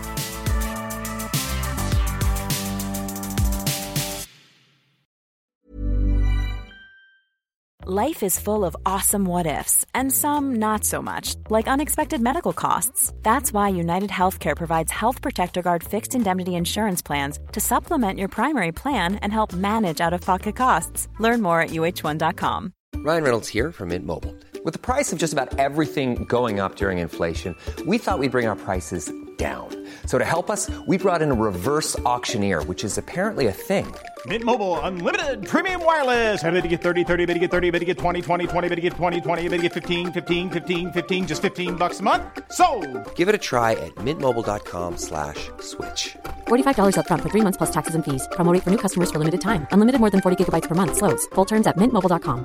Life 7.93 8.23
is 8.23 8.39
full 8.39 8.65
of 8.65 8.77
awesome 8.87 9.25
what 9.25 9.49
ifs, 9.49 9.85
and 9.97 10.13
some 10.13 10.55
not 10.61 10.85
so 10.85 11.03
much, 11.03 11.35
like 11.49 11.67
unexpected 11.67 12.21
medical 12.21 12.53
costs. 12.53 13.13
That's 13.23 13.53
why 13.53 13.69
United 13.71 14.11
Healthcare 14.11 14.57
provides 14.57 14.93
Health 14.93 15.21
Protector 15.21 15.61
Guard 15.61 15.83
fixed 15.83 16.15
indemnity 16.15 16.55
insurance 16.55 17.03
plans 17.03 17.41
to 17.51 17.61
supplement 17.61 18.17
your 18.17 18.29
primary 18.29 18.71
plan 18.71 19.17
and 19.17 19.33
help 19.33 19.53
manage 19.53 20.01
out 20.01 20.13
of 20.13 20.21
pocket 20.21 20.55
costs. 20.55 21.09
Learn 21.19 21.43
more 21.43 21.63
at 21.63 21.71
uh1.com. 21.71 22.73
Ryan 22.95 23.25
Reynolds 23.25 23.49
here 23.49 23.73
from 23.73 23.89
Mint 23.89 24.07
Mobile. 24.07 24.37
With 24.65 24.75
the 24.75 24.87
price 24.93 25.13
of 25.13 25.19
just 25.19 25.33
about 25.33 25.59
everything 25.59 26.27
going 26.27 26.61
up 26.61 26.77
during 26.77 26.99
inflation, 26.99 27.57
we 27.87 27.99
thought 27.99 28.21
we'd 28.21 28.31
bring 28.31 28.47
our 28.47 28.55
prices 28.55 29.13
down. 29.37 29.75
So 30.07 30.19
to 30.19 30.25
help 30.25 30.51
us, 30.51 30.71
we 30.87 30.99
brought 30.99 31.23
in 31.23 31.31
a 31.31 31.35
reverse 31.35 31.99
auctioneer, 32.01 32.63
which 32.63 32.85
is 32.85 32.99
apparently 32.99 33.47
a 33.47 33.53
thing. 33.53 33.93
Mint 34.27 34.45
Mobile 34.45 34.79
unlimited 34.81 35.47
premium 35.49 35.83
wireless. 35.83 36.45
Ready 36.45 36.61
to 36.61 36.69
get 36.69 36.83
30, 36.83 37.05
30, 37.05 37.25
bit 37.25 37.35
to 37.35 37.41
get 37.41 37.50
30, 37.50 37.71
bit 37.71 37.79
to 37.79 37.87
get 37.87 37.97
20, 37.97 38.21
20, 38.21 38.47
20, 38.47 38.69
bit 38.69 38.77
to 38.77 38.83
get 38.83 38.93
20, 38.93 39.21
20, 39.23 39.49
bit 39.49 39.57
to 39.57 39.62
get 39.62 39.73
15, 39.73 40.12
15, 40.12 40.50
15, 40.50 40.93
15 40.93 41.27
just 41.27 41.41
15 41.41 41.77
bucks 41.77 42.00
a 42.00 42.03
month. 42.03 42.23
So, 42.53 42.67
Give 43.15 43.31
it 43.31 43.35
a 43.35 43.39
try 43.39 43.73
at 43.73 43.95
mintmobile.com/slash-switch. 43.95 45.57
slash 45.59 46.17
$45 46.49 46.99
up 46.99 47.07
front 47.09 47.23
for 47.23 47.31
3 47.31 47.41
months 47.41 47.57
plus 47.57 47.71
taxes 47.71 47.95
and 47.95 48.05
fees. 48.05 48.29
Promo 48.33 48.53
rate 48.53 48.62
for 48.62 48.71
new 48.71 48.77
customers 48.77 49.11
for 49.11 49.19
limited 49.19 49.41
time. 49.41 49.67
Unlimited 49.73 50.00
more 50.00 50.11
than 50.11 50.21
40 50.21 50.37
gigabytes 50.45 50.69
per 50.69 50.75
month 50.75 50.99
slows. 50.99 51.25
Full 51.35 51.47
terms 51.47 51.67
at 51.67 51.79
mintmobile.com. 51.79 52.45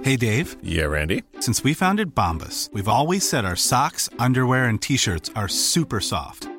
Hey 0.00 0.16
Dave. 0.16 0.56
Yeah, 0.62 0.84
Randy. 0.86 1.24
Since 1.40 1.64
we 1.64 1.74
founded 1.74 2.14
Bombas, 2.14 2.72
we've 2.72 2.88
always 2.88 3.28
said 3.28 3.44
our 3.44 3.56
socks, 3.56 4.08
underwear 4.18 4.64
and 4.66 4.80
t-shirts 4.80 5.28
are 5.34 5.48
super 5.48 6.00
soft. 6.00 6.48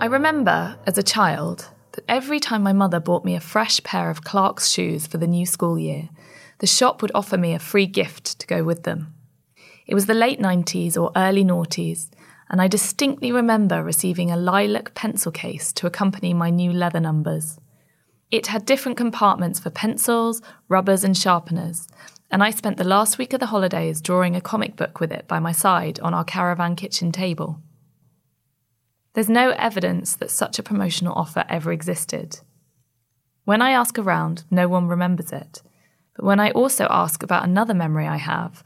I 0.00 0.06
remember, 0.06 0.78
as 0.86 0.96
a 0.96 1.02
child, 1.02 1.68
that 1.92 2.06
every 2.08 2.40
time 2.40 2.62
my 2.62 2.72
mother 2.72 2.98
bought 2.98 3.22
me 3.22 3.34
a 3.34 3.40
fresh 3.40 3.82
pair 3.82 4.08
of 4.08 4.24
Clark's 4.24 4.70
shoes 4.70 5.06
for 5.06 5.18
the 5.18 5.26
new 5.26 5.44
school 5.44 5.78
year, 5.78 6.08
the 6.60 6.66
shop 6.66 7.02
would 7.02 7.10
offer 7.14 7.36
me 7.36 7.52
a 7.52 7.58
free 7.58 7.84
gift 7.84 8.40
to 8.40 8.46
go 8.46 8.64
with 8.64 8.84
them. 8.84 9.12
It 9.86 9.94
was 9.94 10.06
the 10.06 10.14
late 10.14 10.40
90s 10.40 10.96
or 10.96 11.12
early 11.14 11.44
noughties, 11.44 12.08
and 12.48 12.62
I 12.62 12.66
distinctly 12.66 13.30
remember 13.30 13.84
receiving 13.84 14.30
a 14.30 14.38
lilac 14.38 14.94
pencil 14.94 15.30
case 15.30 15.70
to 15.74 15.86
accompany 15.86 16.32
my 16.32 16.48
new 16.48 16.72
leather 16.72 17.00
numbers. 17.00 17.58
It 18.30 18.46
had 18.46 18.64
different 18.64 18.96
compartments 18.96 19.60
for 19.60 19.68
pencils, 19.68 20.40
rubbers, 20.70 21.04
and 21.04 21.14
sharpeners, 21.14 21.88
and 22.30 22.42
I 22.42 22.52
spent 22.52 22.78
the 22.78 22.84
last 22.84 23.18
week 23.18 23.34
of 23.34 23.40
the 23.40 23.52
holidays 23.52 24.00
drawing 24.00 24.34
a 24.34 24.40
comic 24.40 24.76
book 24.76 24.98
with 24.98 25.12
it 25.12 25.28
by 25.28 25.40
my 25.40 25.52
side 25.52 26.00
on 26.00 26.14
our 26.14 26.24
caravan 26.24 26.74
kitchen 26.74 27.12
table. 27.12 27.60
There's 29.20 29.28
no 29.28 29.50
evidence 29.50 30.16
that 30.16 30.30
such 30.30 30.58
a 30.58 30.62
promotional 30.62 31.12
offer 31.12 31.44
ever 31.46 31.72
existed. 31.72 32.40
When 33.44 33.60
I 33.60 33.72
ask 33.72 33.98
around, 33.98 34.44
no 34.50 34.66
one 34.66 34.88
remembers 34.88 35.30
it. 35.30 35.62
But 36.16 36.24
when 36.24 36.40
I 36.40 36.52
also 36.52 36.86
ask 36.88 37.22
about 37.22 37.44
another 37.44 37.74
memory 37.74 38.06
I 38.06 38.16
have, 38.16 38.64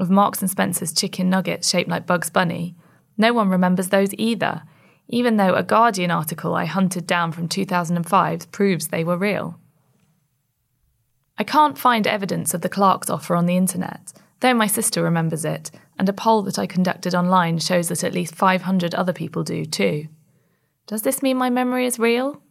of 0.00 0.10
Marks 0.10 0.40
and 0.40 0.50
Spencer's 0.50 0.92
chicken 0.92 1.30
nuggets 1.30 1.70
shaped 1.70 1.88
like 1.88 2.04
Bugs 2.04 2.30
Bunny, 2.30 2.74
no 3.16 3.32
one 3.32 3.48
remembers 3.48 3.90
those 3.90 4.12
either, 4.14 4.64
even 5.06 5.36
though 5.36 5.54
a 5.54 5.62
Guardian 5.62 6.10
article 6.10 6.56
I 6.56 6.64
hunted 6.64 7.06
down 7.06 7.30
from 7.30 7.46
2005 7.46 8.50
proves 8.50 8.88
they 8.88 9.04
were 9.04 9.16
real. 9.16 9.60
I 11.38 11.44
can't 11.44 11.78
find 11.78 12.08
evidence 12.08 12.54
of 12.54 12.62
the 12.62 12.68
Clark's 12.68 13.08
offer 13.08 13.36
on 13.36 13.46
the 13.46 13.56
internet, 13.56 14.12
though 14.42 14.52
my 14.52 14.66
sister 14.66 15.02
remembers 15.02 15.44
it, 15.44 15.70
and 15.98 16.08
a 16.08 16.12
poll 16.12 16.42
that 16.42 16.58
I 16.58 16.66
conducted 16.66 17.14
online 17.14 17.58
shows 17.58 17.88
that 17.88 18.04
at 18.04 18.12
least 18.12 18.34
500 18.34 18.94
other 18.94 19.12
people 19.12 19.42
do 19.42 19.64
too. 19.64 20.08
Does 20.86 21.02
this 21.02 21.22
mean 21.22 21.36
my 21.36 21.48
memory 21.48 21.86
is 21.86 21.98
real? 21.98 22.42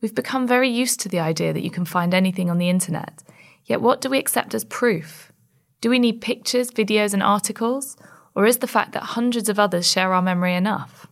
We've 0.00 0.14
become 0.14 0.46
very 0.46 0.68
used 0.68 1.00
to 1.00 1.08
the 1.08 1.20
idea 1.20 1.52
that 1.52 1.62
you 1.62 1.70
can 1.70 1.84
find 1.84 2.12
anything 2.12 2.50
on 2.50 2.58
the 2.58 2.68
internet, 2.68 3.22
yet 3.64 3.80
what 3.80 4.00
do 4.00 4.10
we 4.10 4.18
accept 4.18 4.54
as 4.54 4.64
proof? 4.64 5.32
Do 5.80 5.88
we 5.88 5.98
need 5.98 6.20
pictures, 6.20 6.70
videos, 6.70 7.14
and 7.14 7.22
articles? 7.22 7.96
Or 8.34 8.44
is 8.44 8.58
the 8.58 8.66
fact 8.66 8.92
that 8.92 9.02
hundreds 9.02 9.48
of 9.48 9.58
others 9.58 9.90
share 9.90 10.12
our 10.12 10.22
memory 10.22 10.54
enough? 10.54 11.06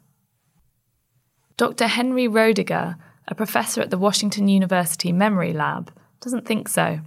Dr. 1.57 1.87
Henry 1.87 2.29
Roediger, 2.29 2.97
a 3.27 3.35
professor 3.35 3.81
at 3.81 3.91
the 3.91 3.99
Washington 3.99 4.49
University 4.49 5.13
Memory 5.13 5.53
Lab, 5.53 5.93
doesn't 6.21 6.47
think 6.47 6.69
so. 6.69 7.01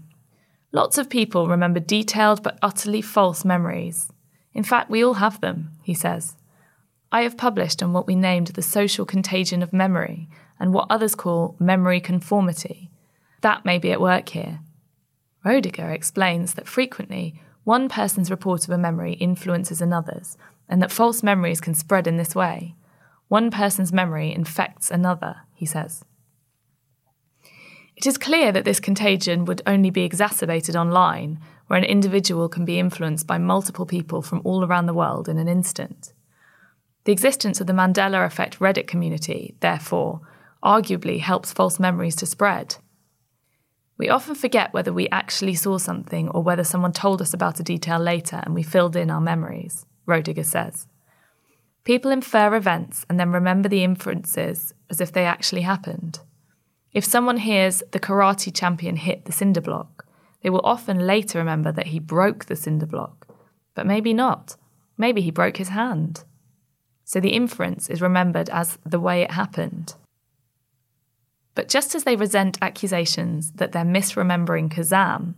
Lots 0.74 0.98
of 0.98 1.10
people 1.10 1.48
remember 1.48 1.80
detailed 1.80 2.44
but 2.44 2.58
utterly 2.62 3.02
false 3.02 3.44
memories. 3.44 4.12
In 4.54 4.64
fact, 4.64 4.90
we 4.90 5.04
all 5.04 5.16
have 5.16 5.42
them, 5.42 5.72
he 5.84 5.94
says. 5.94 6.36
I 7.12 7.24
have 7.24 7.38
published 7.38 7.84
on 7.84 7.92
what 7.92 8.08
we 8.08 8.16
named 8.16 8.48
the 8.48 8.62
social 8.62 9.06
contagion 9.06 9.62
of 9.62 9.74
memory 9.74 10.30
and 10.60 10.74
what 10.74 10.88
others 10.90 11.16
call 11.16 11.56
memory 11.60 12.00
conformity. 12.00 12.90
That 13.42 13.66
may 13.66 13.80
be 13.80 13.92
at 13.92 14.00
work 14.00 14.30
here. 14.30 14.60
Roediger 15.44 15.94
explains 15.94 16.54
that 16.54 16.68
frequently 16.68 17.42
one 17.64 17.90
person's 17.90 18.32
report 18.32 18.64
of 18.64 18.70
a 18.70 18.78
memory 18.78 19.14
influences 19.14 19.82
another's, 19.82 20.38
and 20.70 20.82
that 20.82 20.92
false 20.92 21.22
memories 21.22 21.60
can 21.60 21.74
spread 21.74 22.08
in 22.08 22.18
this 22.18 22.34
way. 22.34 22.76
One 23.28 23.52
person's 23.52 23.92
memory 23.92 24.34
infects 24.34 24.90
another, 24.90 25.38
he 25.54 25.66
says. 25.66 26.06
It 28.02 28.08
is 28.08 28.18
clear 28.18 28.52
that 28.52 28.66
this 28.66 28.80
contagion 28.80 29.46
would 29.46 29.62
only 29.68 29.92
be 29.92 30.02
exacerbated 30.02 30.76
online, 30.76 31.40
where 31.68 31.78
an 31.78 31.86
individual 31.86 32.50
can 32.50 32.66
be 32.66 32.80
influenced 32.80 33.28
by 33.28 33.38
multiple 33.38 33.86
people 33.86 34.24
from 34.24 34.42
all 34.44 34.66
around 34.66 34.88
the 34.88 34.94
world 34.96 35.30
in 35.30 35.38
an 35.38 35.48
instant. 35.48 36.12
The 37.04 37.12
existence 37.12 37.62
of 37.62 37.68
the 37.68 37.74
Mandela 37.74 38.26
Effect 38.26 38.58
Reddit 38.58 38.88
community, 38.88 39.54
therefore, 39.60 40.22
arguably 40.64 41.20
helps 41.20 41.54
false 41.54 41.80
memories 41.80 42.16
to 42.16 42.26
spread. 42.26 42.78
We 44.00 44.10
often 44.10 44.34
forget 44.34 44.74
whether 44.74 44.92
we 44.92 45.08
actually 45.10 45.54
saw 45.54 45.78
something 45.78 46.28
or 46.30 46.42
whether 46.42 46.64
someone 46.64 46.94
told 46.94 47.22
us 47.22 47.36
about 47.36 47.60
a 47.60 47.64
detail 47.64 48.00
later 48.00 48.42
and 48.44 48.56
we 48.56 48.64
filled 48.64 48.96
in 48.96 49.12
our 49.12 49.22
memories, 49.22 49.86
Roediger 50.08 50.44
says. 50.44 50.88
People 51.84 52.10
infer 52.10 52.56
events 52.56 53.06
and 53.08 53.20
then 53.20 53.32
remember 53.32 53.70
the 53.70 53.84
inferences 53.84 54.74
as 54.90 55.00
if 55.02 55.12
they 55.12 55.26
actually 55.26 55.62
happened. 55.62 56.22
If 56.94 57.06
someone 57.06 57.38
hears 57.38 57.84
the 57.92 58.00
karate 58.00 58.54
champion 58.54 58.98
hit 58.98 59.26
the 59.26 59.32
cinder 59.32 59.62
block, 59.62 60.06
they 60.42 60.50
will 60.50 60.62
often 60.64 61.00
later 61.00 61.40
remember 61.40 61.72
that 61.72 61.88
he 61.88 62.00
broke 62.00 62.46
the 62.46 62.56
cinder 62.56 62.86
block. 62.86 63.28
But 63.76 63.86
maybe 63.86 64.14
not. 64.14 64.58
Maybe 64.98 65.22
he 65.22 65.32
broke 65.32 65.58
his 65.58 65.70
hand. 65.70 66.24
So 67.06 67.20
the 67.20 67.30
inference 67.30 67.90
is 67.90 68.02
remembered 68.02 68.50
as 68.50 68.78
the 68.86 69.00
way 69.00 69.22
it 69.22 69.32
happened. 69.32 69.96
But 71.56 71.68
just 71.68 71.96
as 71.96 72.04
they 72.04 72.16
resent 72.16 72.58
accusations 72.62 73.52
that 73.54 73.72
they're 73.72 73.84
misremembering 73.84 74.70
Kazam, 74.72 75.36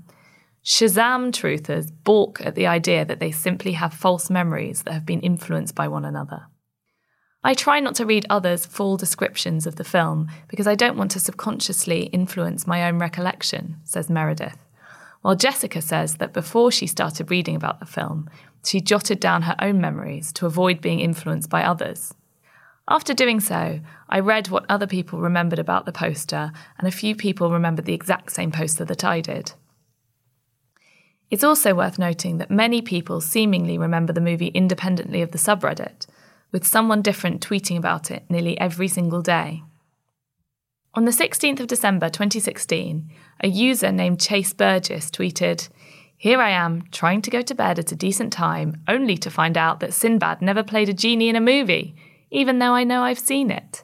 Shazaam 0.63 1.31
truthers 1.31 1.91
balk 2.03 2.39
at 2.45 2.55
the 2.55 2.67
idea 2.67 3.03
that 3.03 3.19
they 3.19 3.31
simply 3.31 3.74
have 3.74 3.93
false 3.93 4.29
memories 4.29 4.83
that 4.83 4.93
have 4.93 5.05
been 5.05 5.19
influenced 5.19 5.75
by 5.75 5.88
one 5.88 6.05
another. 6.05 6.48
I 7.45 7.53
try 7.53 7.81
not 7.81 7.95
to 7.95 8.05
read 8.05 8.25
others' 8.29 8.65
full 8.65 8.95
descriptions 8.95 9.67
of 9.67 9.75
the 9.75 9.83
film 9.83 10.29
because 10.47 10.65
I 10.65 10.75
don't 10.75 10.97
want 10.97 11.12
to 11.12 11.19
subconsciously 11.19 12.03
influence 12.05 12.65
my 12.65 12.88
own 12.88 13.00
recollection, 13.00 13.77
says 13.83 14.09
Meredith. 14.09 14.57
While 15.21 15.35
Jessica 15.35 15.81
says 15.81 16.15
that 16.17 16.33
before 16.33 16.71
she 16.71 16.88
started 16.88 17.31
reading 17.31 17.55
about 17.55 17.79
the 17.79 17.85
film, 17.85 18.29
she 18.65 18.79
jotted 18.79 19.19
down 19.19 19.41
her 19.43 19.55
own 19.59 19.81
memories 19.81 20.31
to 20.33 20.45
avoid 20.45 20.79
being 20.79 21.01
influenced 21.01 21.50
by 21.50 21.63
others. 21.63 22.13
After 22.88 23.13
doing 23.13 23.39
so, 23.39 23.79
I 24.09 24.19
read 24.19 24.50
what 24.50 24.65
other 24.69 24.88
people 24.88 25.19
remembered 25.19 25.59
about 25.59 25.85
the 25.85 25.91
poster, 25.91 26.51
and 26.77 26.88
a 26.88 26.91
few 26.91 27.15
people 27.15 27.51
remembered 27.51 27.85
the 27.85 27.93
exact 27.93 28.31
same 28.31 28.51
poster 28.51 28.85
that 28.85 29.03
I 29.03 29.21
did. 29.21 29.53
It's 31.29 31.43
also 31.43 31.73
worth 31.73 31.97
noting 31.97 32.38
that 32.38 32.51
many 32.51 32.81
people 32.81 33.19
seemingly 33.21 33.77
remember 33.77 34.13
the 34.13 34.21
movie 34.21 34.47
independently 34.47 35.21
of 35.21 35.31
the 35.31 35.38
subreddit, 35.38 36.05
with 36.53 36.65
someone 36.65 37.01
different 37.01 37.45
tweeting 37.45 37.77
about 37.77 38.10
it 38.10 38.24
nearly 38.29 38.57
every 38.57 38.88
single 38.88 39.22
day. 39.22 39.62
On 40.93 41.03
the 41.03 41.12
16th 41.12 41.60
of 41.60 41.67
December 41.67 42.07
2016, 42.07 43.12
a 43.41 43.48
user 43.50 43.91
named 43.91 44.22
Chase 44.22 44.53
Burgess 44.53 45.12
tweeted, 45.12 45.67
Here 46.15 46.39
I 46.39 46.51
am, 46.51 46.83
trying 46.91 47.22
to 47.24 47.31
go 47.31 47.41
to 47.41 47.55
bed 47.55 47.79
at 47.79 47.91
a 47.91 47.98
decent 47.98 48.31
time, 48.31 48.81
only 48.88 49.17
to 49.17 49.29
find 49.29 49.57
out 49.57 49.81
that 49.81 49.93
Sinbad 49.93 50.41
never 50.41 50.63
played 50.63 50.88
a 50.88 50.93
genie 50.93 51.27
in 51.27 51.36
a 51.36 51.41
movie 51.41 51.95
even 52.33 52.57
though 52.57 52.74
I 52.74 52.83
know 52.83 53.03
I've 53.03 53.19
seen 53.19 53.51
it. 53.51 53.83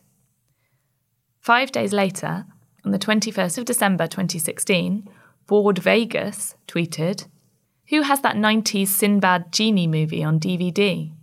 Five 1.39 1.71
days 1.71 1.93
later, 1.93 2.45
on 2.83 2.91
the 2.91 2.99
21st 2.99 3.59
of 3.59 3.65
December 3.65 4.07
2016, 4.07 5.07
Bored 5.45 5.77
Vegas 5.77 6.55
tweeted, 6.67 7.27
Who 7.89 8.01
has 8.01 8.21
that 8.21 8.35
90s 8.35 8.87
Sinbad 8.87 9.51
genie 9.51 9.87
movie 9.87 10.23
on 10.23 10.39
DVD? 10.39 11.13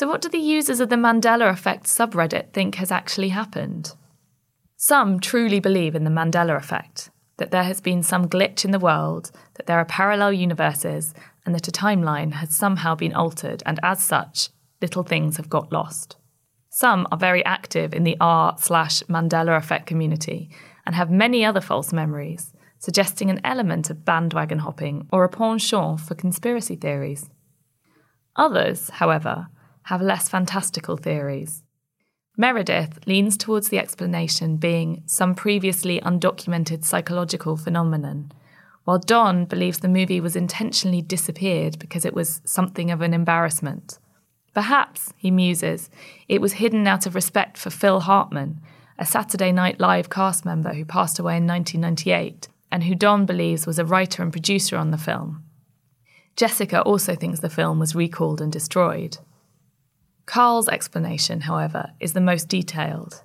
So, 0.00 0.08
what 0.08 0.22
do 0.22 0.30
the 0.30 0.38
users 0.38 0.80
of 0.80 0.88
the 0.88 0.96
Mandela 0.96 1.50
Effect 1.50 1.84
subreddit 1.84 2.54
think 2.54 2.76
has 2.76 2.90
actually 2.90 3.28
happened? 3.28 3.92
Some 4.78 5.20
truly 5.20 5.60
believe 5.60 5.94
in 5.94 6.04
the 6.04 6.10
Mandela 6.10 6.56
Effect, 6.56 7.10
that 7.36 7.50
there 7.50 7.64
has 7.64 7.82
been 7.82 8.02
some 8.02 8.26
glitch 8.26 8.64
in 8.64 8.70
the 8.70 8.78
world, 8.78 9.30
that 9.56 9.66
there 9.66 9.76
are 9.76 9.84
parallel 9.84 10.32
universes, 10.32 11.12
and 11.44 11.54
that 11.54 11.68
a 11.68 11.70
timeline 11.70 12.32
has 12.32 12.56
somehow 12.56 12.94
been 12.94 13.12
altered, 13.12 13.62
and 13.66 13.78
as 13.82 14.02
such, 14.02 14.48
little 14.80 15.02
things 15.02 15.36
have 15.36 15.50
got 15.50 15.70
lost. 15.70 16.16
Some 16.70 17.06
are 17.12 17.18
very 17.18 17.44
active 17.44 17.92
in 17.92 18.04
the 18.04 18.16
R 18.22 18.56
slash 18.56 19.02
Mandela 19.02 19.54
effect 19.58 19.84
community 19.84 20.48
and 20.86 20.94
have 20.94 21.10
many 21.10 21.44
other 21.44 21.60
false 21.60 21.92
memories, 21.92 22.54
suggesting 22.78 23.28
an 23.28 23.42
element 23.44 23.90
of 23.90 24.06
bandwagon 24.06 24.60
hopping 24.60 25.08
or 25.12 25.24
a 25.24 25.28
penchant 25.28 26.00
for 26.00 26.14
conspiracy 26.14 26.76
theories. 26.76 27.28
Others, 28.36 28.88
however, 28.94 29.48
have 29.84 30.02
less 30.02 30.28
fantastical 30.28 30.96
theories. 30.96 31.62
Meredith 32.36 33.06
leans 33.06 33.36
towards 33.36 33.68
the 33.68 33.78
explanation 33.78 34.56
being 34.56 35.02
some 35.06 35.34
previously 35.34 36.00
undocumented 36.00 36.84
psychological 36.84 37.56
phenomenon, 37.56 38.32
while 38.84 38.98
Don 38.98 39.44
believes 39.44 39.80
the 39.80 39.88
movie 39.88 40.20
was 40.20 40.36
intentionally 40.36 41.02
disappeared 41.02 41.78
because 41.78 42.04
it 42.04 42.14
was 42.14 42.40
something 42.44 42.90
of 42.90 43.02
an 43.02 43.12
embarrassment 43.12 43.98
Perhaps, 44.54 45.14
he 45.16 45.30
muses, 45.30 45.90
it 46.28 46.40
was 46.40 46.54
hidden 46.54 46.86
out 46.86 47.06
of 47.06 47.14
respect 47.14 47.56
for 47.56 47.70
Phil 47.70 48.00
Hartman, 48.00 48.60
a 48.98 49.06
Saturday 49.06 49.52
Night 49.52 49.78
Live 49.78 50.10
cast 50.10 50.44
member 50.44 50.74
who 50.74 50.84
passed 50.84 51.18
away 51.18 51.36
in 51.36 51.46
1998 51.46 52.48
and 52.72 52.84
who 52.84 52.94
Don 52.94 53.26
believes 53.26 53.66
was 53.66 53.78
a 53.78 53.84
writer 53.84 54.22
and 54.22 54.32
producer 54.32 54.76
on 54.76 54.90
the 54.90 54.98
film. 54.98 55.44
Jessica 56.36 56.82
also 56.82 57.14
thinks 57.14 57.40
the 57.40 57.48
film 57.48 57.78
was 57.78 57.94
recalled 57.94 58.40
and 58.40 58.52
destroyed. 58.52 59.18
Carl's 60.30 60.68
explanation, 60.68 61.40
however, 61.42 61.90
is 61.98 62.12
the 62.12 62.20
most 62.20 62.48
detailed. 62.48 63.22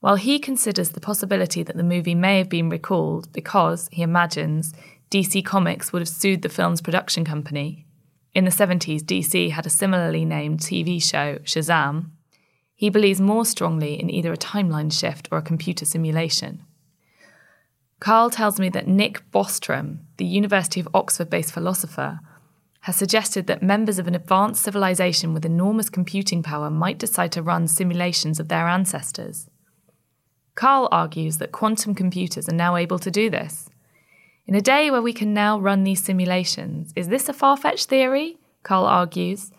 While 0.00 0.16
he 0.16 0.38
considers 0.38 0.90
the 0.90 1.00
possibility 1.00 1.62
that 1.62 1.76
the 1.76 1.82
movie 1.82 2.14
may 2.14 2.38
have 2.38 2.48
been 2.48 2.68
recalled 2.68 3.32
because, 3.32 3.88
he 3.90 4.02
imagines, 4.02 4.74
DC 5.10 5.44
Comics 5.44 5.92
would 5.92 6.02
have 6.02 6.08
sued 6.08 6.42
the 6.42 6.48
film's 6.48 6.82
production 6.82 7.24
company, 7.24 7.86
in 8.34 8.44
the 8.46 8.50
70s, 8.50 9.02
DC 9.02 9.50
had 9.50 9.66
a 9.66 9.70
similarly 9.70 10.24
named 10.24 10.60
TV 10.60 11.02
show, 11.02 11.38
Shazam. 11.44 12.10
He 12.74 12.88
believes 12.88 13.20
more 13.20 13.44
strongly 13.44 14.00
in 14.00 14.08
either 14.08 14.32
a 14.32 14.38
timeline 14.38 14.92
shift 14.92 15.28
or 15.30 15.38
a 15.38 15.42
computer 15.42 15.84
simulation. 15.84 16.64
Carl 18.00 18.30
tells 18.30 18.58
me 18.58 18.68
that 18.70 18.88
Nick 18.88 19.30
Bostrom, 19.30 19.98
the 20.16 20.24
University 20.24 20.80
of 20.80 20.88
Oxford 20.94 21.28
based 21.28 21.52
philosopher, 21.52 22.20
has 22.82 22.96
suggested 22.96 23.46
that 23.46 23.62
members 23.62 23.98
of 23.98 24.08
an 24.08 24.14
advanced 24.14 24.62
civilization 24.62 25.32
with 25.32 25.44
enormous 25.44 25.88
computing 25.88 26.42
power 26.42 26.68
might 26.68 26.98
decide 26.98 27.30
to 27.30 27.42
run 27.42 27.68
simulations 27.68 28.40
of 28.40 28.48
their 28.48 28.66
ancestors. 28.66 29.48
Carl 30.56 30.88
argues 30.90 31.38
that 31.38 31.52
quantum 31.52 31.94
computers 31.94 32.48
are 32.48 32.54
now 32.54 32.74
able 32.76 32.98
to 32.98 33.10
do 33.10 33.30
this. 33.30 33.68
In 34.46 34.56
a 34.56 34.60
day 34.60 34.90
where 34.90 35.00
we 35.00 35.12
can 35.12 35.32
now 35.32 35.60
run 35.60 35.84
these 35.84 36.02
simulations, 36.02 36.92
is 36.96 37.08
this 37.08 37.28
a 37.28 37.32
far 37.32 37.56
fetched 37.56 37.88
theory? 37.88 38.38
Carl 38.64 38.84
argues, 38.84 39.52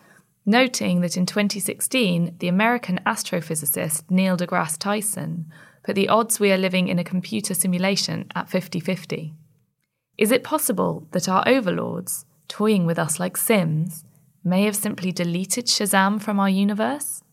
noting 0.46 1.00
that 1.00 1.16
in 1.16 1.26
2016, 1.26 2.36
the 2.40 2.50
American 2.50 3.00
astrophysicist 3.06 4.04
Neil 4.10 4.36
deGrasse 4.36 4.78
Tyson 4.78 5.50
put 5.86 5.96
the 5.96 6.10
odds 6.10 6.42
we 6.42 6.52
are 6.52 6.58
living 6.58 6.90
in 6.90 7.00
a 7.00 7.04
computer 7.06 7.54
simulation 7.54 8.30
at 8.36 8.50
50 8.50 8.82
50. 8.82 9.34
Is 10.18 10.32
it 10.32 10.44
possible 10.44 11.08
that 11.12 11.30
our 11.30 11.48
overlords, 11.48 12.26
toying 12.48 12.86
with 12.86 13.00
us 13.00 13.20
like 13.20 13.38
Sims, 13.38 14.04
may 14.44 14.64
have 14.64 14.76
simply 14.76 15.12
deleted 15.12 15.68
Shazaam 15.68 16.22
from 16.22 16.40
our 16.40 16.50
universe? 16.50 17.24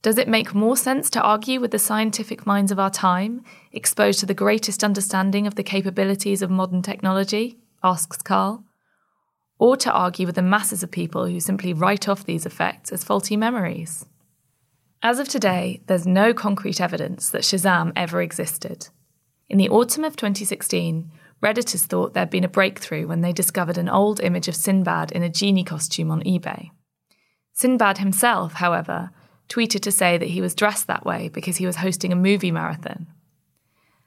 Does 0.00 0.18
it 0.18 0.28
make 0.28 0.54
more 0.54 0.76
sense 0.76 1.10
to 1.10 1.22
argue 1.22 1.60
with 1.60 1.72
the 1.72 1.78
scientific 1.78 2.46
minds 2.46 2.70
of 2.70 2.78
our 2.78 2.90
time, 2.90 3.42
exposed 3.72 4.20
to 4.20 4.26
the 4.26 4.34
greatest 4.34 4.84
understanding 4.84 5.46
of 5.46 5.56
the 5.56 5.64
capabilities 5.64 6.40
of 6.40 6.50
modern 6.50 6.82
technology? 6.82 7.58
asks 7.82 8.18
Carl. 8.18 8.64
Or 9.58 9.76
to 9.78 9.92
argue 9.92 10.24
with 10.24 10.36
the 10.36 10.42
masses 10.42 10.84
of 10.84 10.92
people 10.92 11.26
who 11.26 11.40
simply 11.40 11.72
write 11.72 12.08
off 12.08 12.24
these 12.24 12.46
effects 12.46 12.92
as 12.92 13.02
faulty 13.02 13.36
memories? 13.36 14.06
As 15.02 15.18
of 15.18 15.28
today, 15.28 15.82
there's 15.86 16.06
no 16.06 16.32
concrete 16.32 16.80
evidence 16.80 17.30
that 17.30 17.42
Shazaam 17.42 17.92
ever 17.96 18.22
existed. 18.22 18.88
In 19.48 19.58
the 19.58 19.68
autumn 19.68 20.04
of 20.04 20.16
2016, 20.16 21.10
Redditors 21.42 21.86
thought 21.86 22.14
there'd 22.14 22.30
been 22.30 22.44
a 22.44 22.48
breakthrough 22.48 23.06
when 23.06 23.20
they 23.20 23.32
discovered 23.32 23.78
an 23.78 23.88
old 23.88 24.20
image 24.20 24.48
of 24.48 24.56
Sinbad 24.56 25.12
in 25.12 25.22
a 25.22 25.28
genie 25.28 25.64
costume 25.64 26.10
on 26.10 26.22
eBay. 26.22 26.70
Sinbad 27.52 27.98
himself, 27.98 28.54
however, 28.54 29.10
tweeted 29.48 29.80
to 29.80 29.92
say 29.92 30.18
that 30.18 30.30
he 30.30 30.40
was 30.40 30.54
dressed 30.54 30.86
that 30.86 31.04
way 31.04 31.28
because 31.28 31.56
he 31.56 31.66
was 31.66 31.76
hosting 31.76 32.12
a 32.12 32.16
movie 32.16 32.50
marathon. 32.50 33.06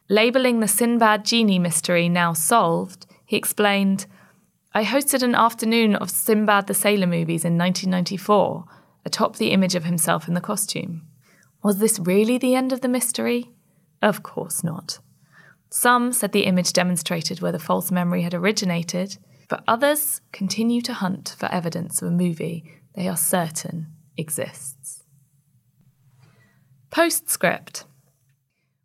Labelling 0.10 0.60
the 0.60 0.68
Sinbad 0.68 1.24
genie 1.24 1.60
mystery 1.60 2.10
now 2.10 2.34
solved, 2.34 3.06
he 3.26 3.38
explained, 3.38 4.08
I 4.74 4.84
hosted 4.84 5.24
an 5.24 5.36
afternoon 5.36 5.96
of 5.96 6.10
Sinbad 6.10 6.68
the 6.68 6.74
Sailor 6.74 7.08
movies 7.08 7.46
in 7.46 7.58
1994, 7.58 8.66
atop 9.06 9.38
the 9.38 9.52
image 9.52 9.76
of 9.76 9.86
himself 9.86 10.28
in 10.28 10.34
the 10.34 10.42
costume. 10.42 11.08
Was 11.64 11.78
this 11.78 12.00
really 12.00 12.38
the 12.38 12.56
end 12.56 12.74
of 12.74 12.82
the 12.82 12.88
mystery? 12.88 13.52
Of 14.02 14.22
course 14.24 14.64
not. 14.64 15.00
Some 15.72 16.12
said 16.12 16.34
the 16.34 16.44
image 16.44 16.74
demonstrated 16.74 17.40
where 17.40 17.54
the 17.54 17.60
false 17.60 17.92
memory 17.92 18.24
had 18.24 18.34
originated, 18.34 19.18
but 19.48 19.64
others 19.68 20.20
continue 20.34 20.82
to 20.82 20.94
hunt 20.94 21.34
for 21.38 21.50
evidence 21.50 22.02
of 22.02 22.10
a 22.10 22.12
movie 22.12 22.82
they 22.94 23.08
are 23.08 23.16
certain 23.16 23.88
exists. 24.18 25.04
Postscript 26.90 27.86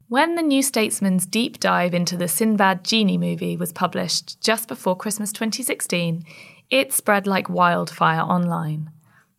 When 0.09 0.37
the 0.37 0.42
New 0.42 0.62
Statesman's 0.62 1.27
deep 1.27 1.59
dive 1.59 1.92
into 1.92 2.16
the 2.16 2.29
Sinbad 2.29 2.85
Genie 2.85 3.18
movie 3.18 3.57
was 3.57 3.72
published 3.72 4.40
just 4.40 4.68
before 4.68 4.96
Christmas 4.96 5.33
2016, 5.33 6.25
it 6.70 6.92
spread 6.92 7.27
like 7.27 7.51
wildfire 7.51 8.20
online. 8.20 8.92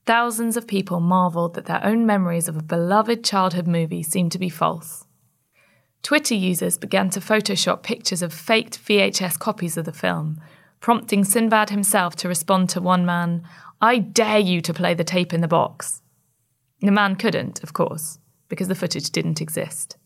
Thousands 0.06 0.58
of 0.58 0.68
people 0.68 1.00
marvelled 1.00 1.54
that 1.54 1.66
their 1.66 1.84
own 1.84 2.06
memories 2.06 2.50
of 2.50 2.58
a 2.58 2.64
beloved 2.64 3.24
childhood 3.24 3.68
movie 3.68 4.04
seemed 4.04 4.34
to 4.34 4.40
be 4.40 4.50
false. 4.50 5.07
Twitter 6.08 6.36
users 6.36 6.78
began 6.78 7.10
to 7.10 7.20
Photoshop 7.20 7.84
pictures 7.84 8.22
of 8.22 8.32
faked 8.32 8.82
VHS 8.86 9.38
copies 9.38 9.76
of 9.76 9.84
the 9.84 9.92
film, 9.92 10.40
prompting 10.80 11.26
Sinbad 11.26 11.70
himself 11.70 12.16
to 12.16 12.30
respond 12.30 12.70
to 12.70 12.80
one 12.80 13.06
man, 13.06 13.46
I 13.82 13.98
dare 13.98 14.40
you 14.40 14.62
to 14.62 14.74
play 14.74 14.94
the 14.94 15.04
tape 15.04 15.34
in 15.34 15.42
the 15.42 15.50
box. 15.50 16.02
The 16.80 16.94
man 16.94 17.18
couldn't, 17.18 17.62
of 17.62 17.74
course, 17.74 18.20
because 18.48 18.70
the 18.70 18.74
footage 18.74 19.10
didn't 19.10 19.42
exist. 19.42 19.98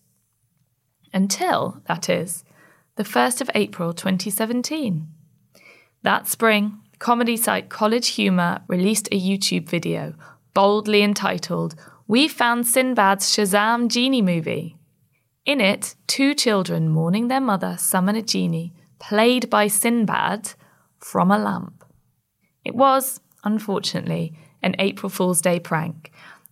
Until, 1.14 1.84
that 1.88 2.10
is, 2.10 2.44
the 2.96 3.04
1st 3.04 3.42
of 3.42 3.52
April 3.54 3.94
2017. 3.94 5.08
That 6.02 6.28
spring, 6.28 6.80
comedy 6.98 7.38
site 7.38 7.70
College 7.70 8.08
Humor 8.08 8.64
released 8.68 9.08
a 9.12 9.22
YouTube 9.22 9.70
video 9.70 10.16
boldly 10.56 11.04
entitled, 11.04 11.76
We 12.08 12.28
Found 12.28 12.66
Sinbad's 12.66 13.28
Shazaam 13.28 13.88
Genie 13.88 14.24
Movie. 14.24 14.80
In 15.46 15.60
it, 15.60 15.96
two 16.06 16.36
children 16.36 16.90
mourning 16.90 17.28
their 17.28 17.42
mother 17.42 17.76
summon 17.78 18.16
a 18.16 18.22
genie, 18.22 18.74
played 19.00 19.50
by 19.50 19.68
Sinbad, 19.68 20.54
from 21.00 21.32
a 21.32 21.40
lamp. 21.40 21.84
It 22.64 22.76
was, 22.76 23.20
unfortunately, 23.44 24.38
an 24.62 24.76
April 24.78 25.10
Fool's 25.10 25.42
Day 25.42 25.60
prank, 25.60 26.12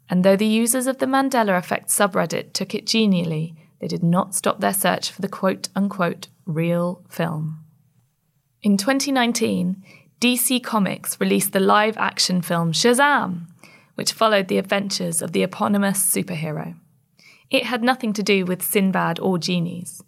and 0.09 0.23
though 0.23 0.35
the 0.35 0.47
users 0.47 0.87
of 0.87 0.97
the 0.97 1.05
Mandela 1.05 1.55
Effect 1.55 1.89
subreddit 1.89 2.53
took 2.53 2.73
it 2.73 2.87
genially, 2.87 3.55
they 3.79 3.87
did 3.87 4.01
not 4.01 4.33
stop 4.33 4.59
their 4.59 4.73
search 4.73 5.11
for 5.11 5.21
the 5.21 5.29
quote 5.29 5.69
unquote 5.75 6.27
real 6.47 7.03
film. 7.07 7.63
In 8.63 8.75
2019, 8.75 9.83
DC 10.19 10.63
Comics 10.63 11.19
released 11.21 11.53
the 11.53 11.59
live 11.59 11.95
action 11.97 12.41
film 12.41 12.73
Shazam, 12.73 13.45
which 13.93 14.13
followed 14.13 14.47
the 14.47 14.57
adventures 14.57 15.21
of 15.21 15.31
the 15.31 15.43
eponymous 15.43 15.99
superhero. 16.03 16.75
It 17.51 17.65
had 17.65 17.83
nothing 17.83 18.13
to 18.13 18.23
do 18.23 18.45
with 18.45 18.61
Sinbad 18.61 19.19
or 19.19 19.39
genies. 19.39 20.03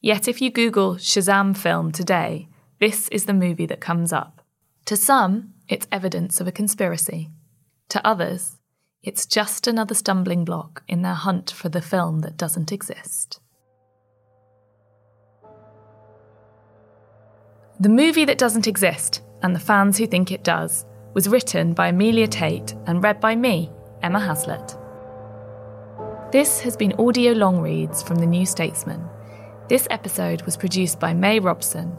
Yet 0.00 0.28
if 0.28 0.40
you 0.40 0.50
Google 0.50 0.94
Shazam 0.94 1.56
film 1.56 1.90
today, 1.90 2.48
this 2.78 3.08
is 3.08 3.24
the 3.24 3.32
movie 3.32 3.66
that 3.66 3.80
comes 3.80 4.12
up. 4.12 4.42
To 4.86 4.96
some, 4.96 5.54
it's 5.68 5.88
evidence 5.90 6.40
of 6.40 6.46
a 6.46 6.52
conspiracy. 6.52 7.30
To 7.88 8.06
others, 8.06 8.58
it's 9.02 9.26
just 9.26 9.66
another 9.66 9.94
stumbling 9.94 10.44
block 10.44 10.84
in 10.86 11.02
their 11.02 11.14
hunt 11.14 11.50
for 11.50 11.68
the 11.68 11.82
film 11.82 12.20
that 12.20 12.36
doesn't 12.36 12.70
exist. 12.70 13.40
The 17.80 17.88
movie 17.88 18.24
that 18.24 18.38
doesn't 18.38 18.68
exist 18.68 19.20
and 19.42 19.54
the 19.54 19.60
fans 19.60 19.98
who 19.98 20.06
think 20.06 20.30
it 20.30 20.44
does 20.44 20.86
was 21.12 21.28
written 21.28 21.74
by 21.74 21.88
Amelia 21.88 22.28
Tait 22.28 22.74
and 22.86 23.02
read 23.02 23.20
by 23.20 23.34
me, 23.34 23.70
Emma 24.02 24.20
Haslett. 24.20 24.83
This 26.34 26.58
has 26.62 26.76
been 26.76 26.94
audio 26.94 27.30
long 27.30 27.60
reads 27.60 28.02
from 28.02 28.16
The 28.16 28.26
New 28.26 28.44
Statesman. 28.44 29.08
This 29.68 29.86
episode 29.88 30.42
was 30.42 30.56
produced 30.56 30.98
by 30.98 31.14
May 31.14 31.38
Robson. 31.38 31.96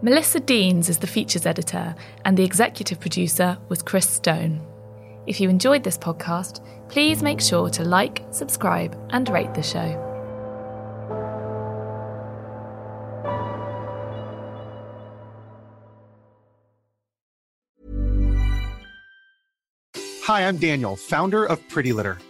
Melissa 0.00 0.40
Deans 0.40 0.88
is 0.88 0.96
the 0.96 1.06
features 1.06 1.44
editor, 1.44 1.94
and 2.24 2.38
the 2.38 2.42
executive 2.42 2.98
producer 2.98 3.58
was 3.68 3.82
Chris 3.82 4.08
Stone. 4.08 4.66
If 5.26 5.42
you 5.42 5.50
enjoyed 5.50 5.84
this 5.84 5.98
podcast, 5.98 6.64
please 6.88 7.22
make 7.22 7.38
sure 7.38 7.68
to 7.68 7.84
like, 7.84 8.24
subscribe, 8.30 8.98
and 9.10 9.28
rate 9.28 9.52
the 9.52 9.62
show. 9.62 10.06
Hi, 20.24 20.48
I'm 20.48 20.56
Daniel, 20.56 20.96
founder 20.96 21.44
of 21.44 21.60
Pretty 21.68 21.92
Litter. 21.92 22.16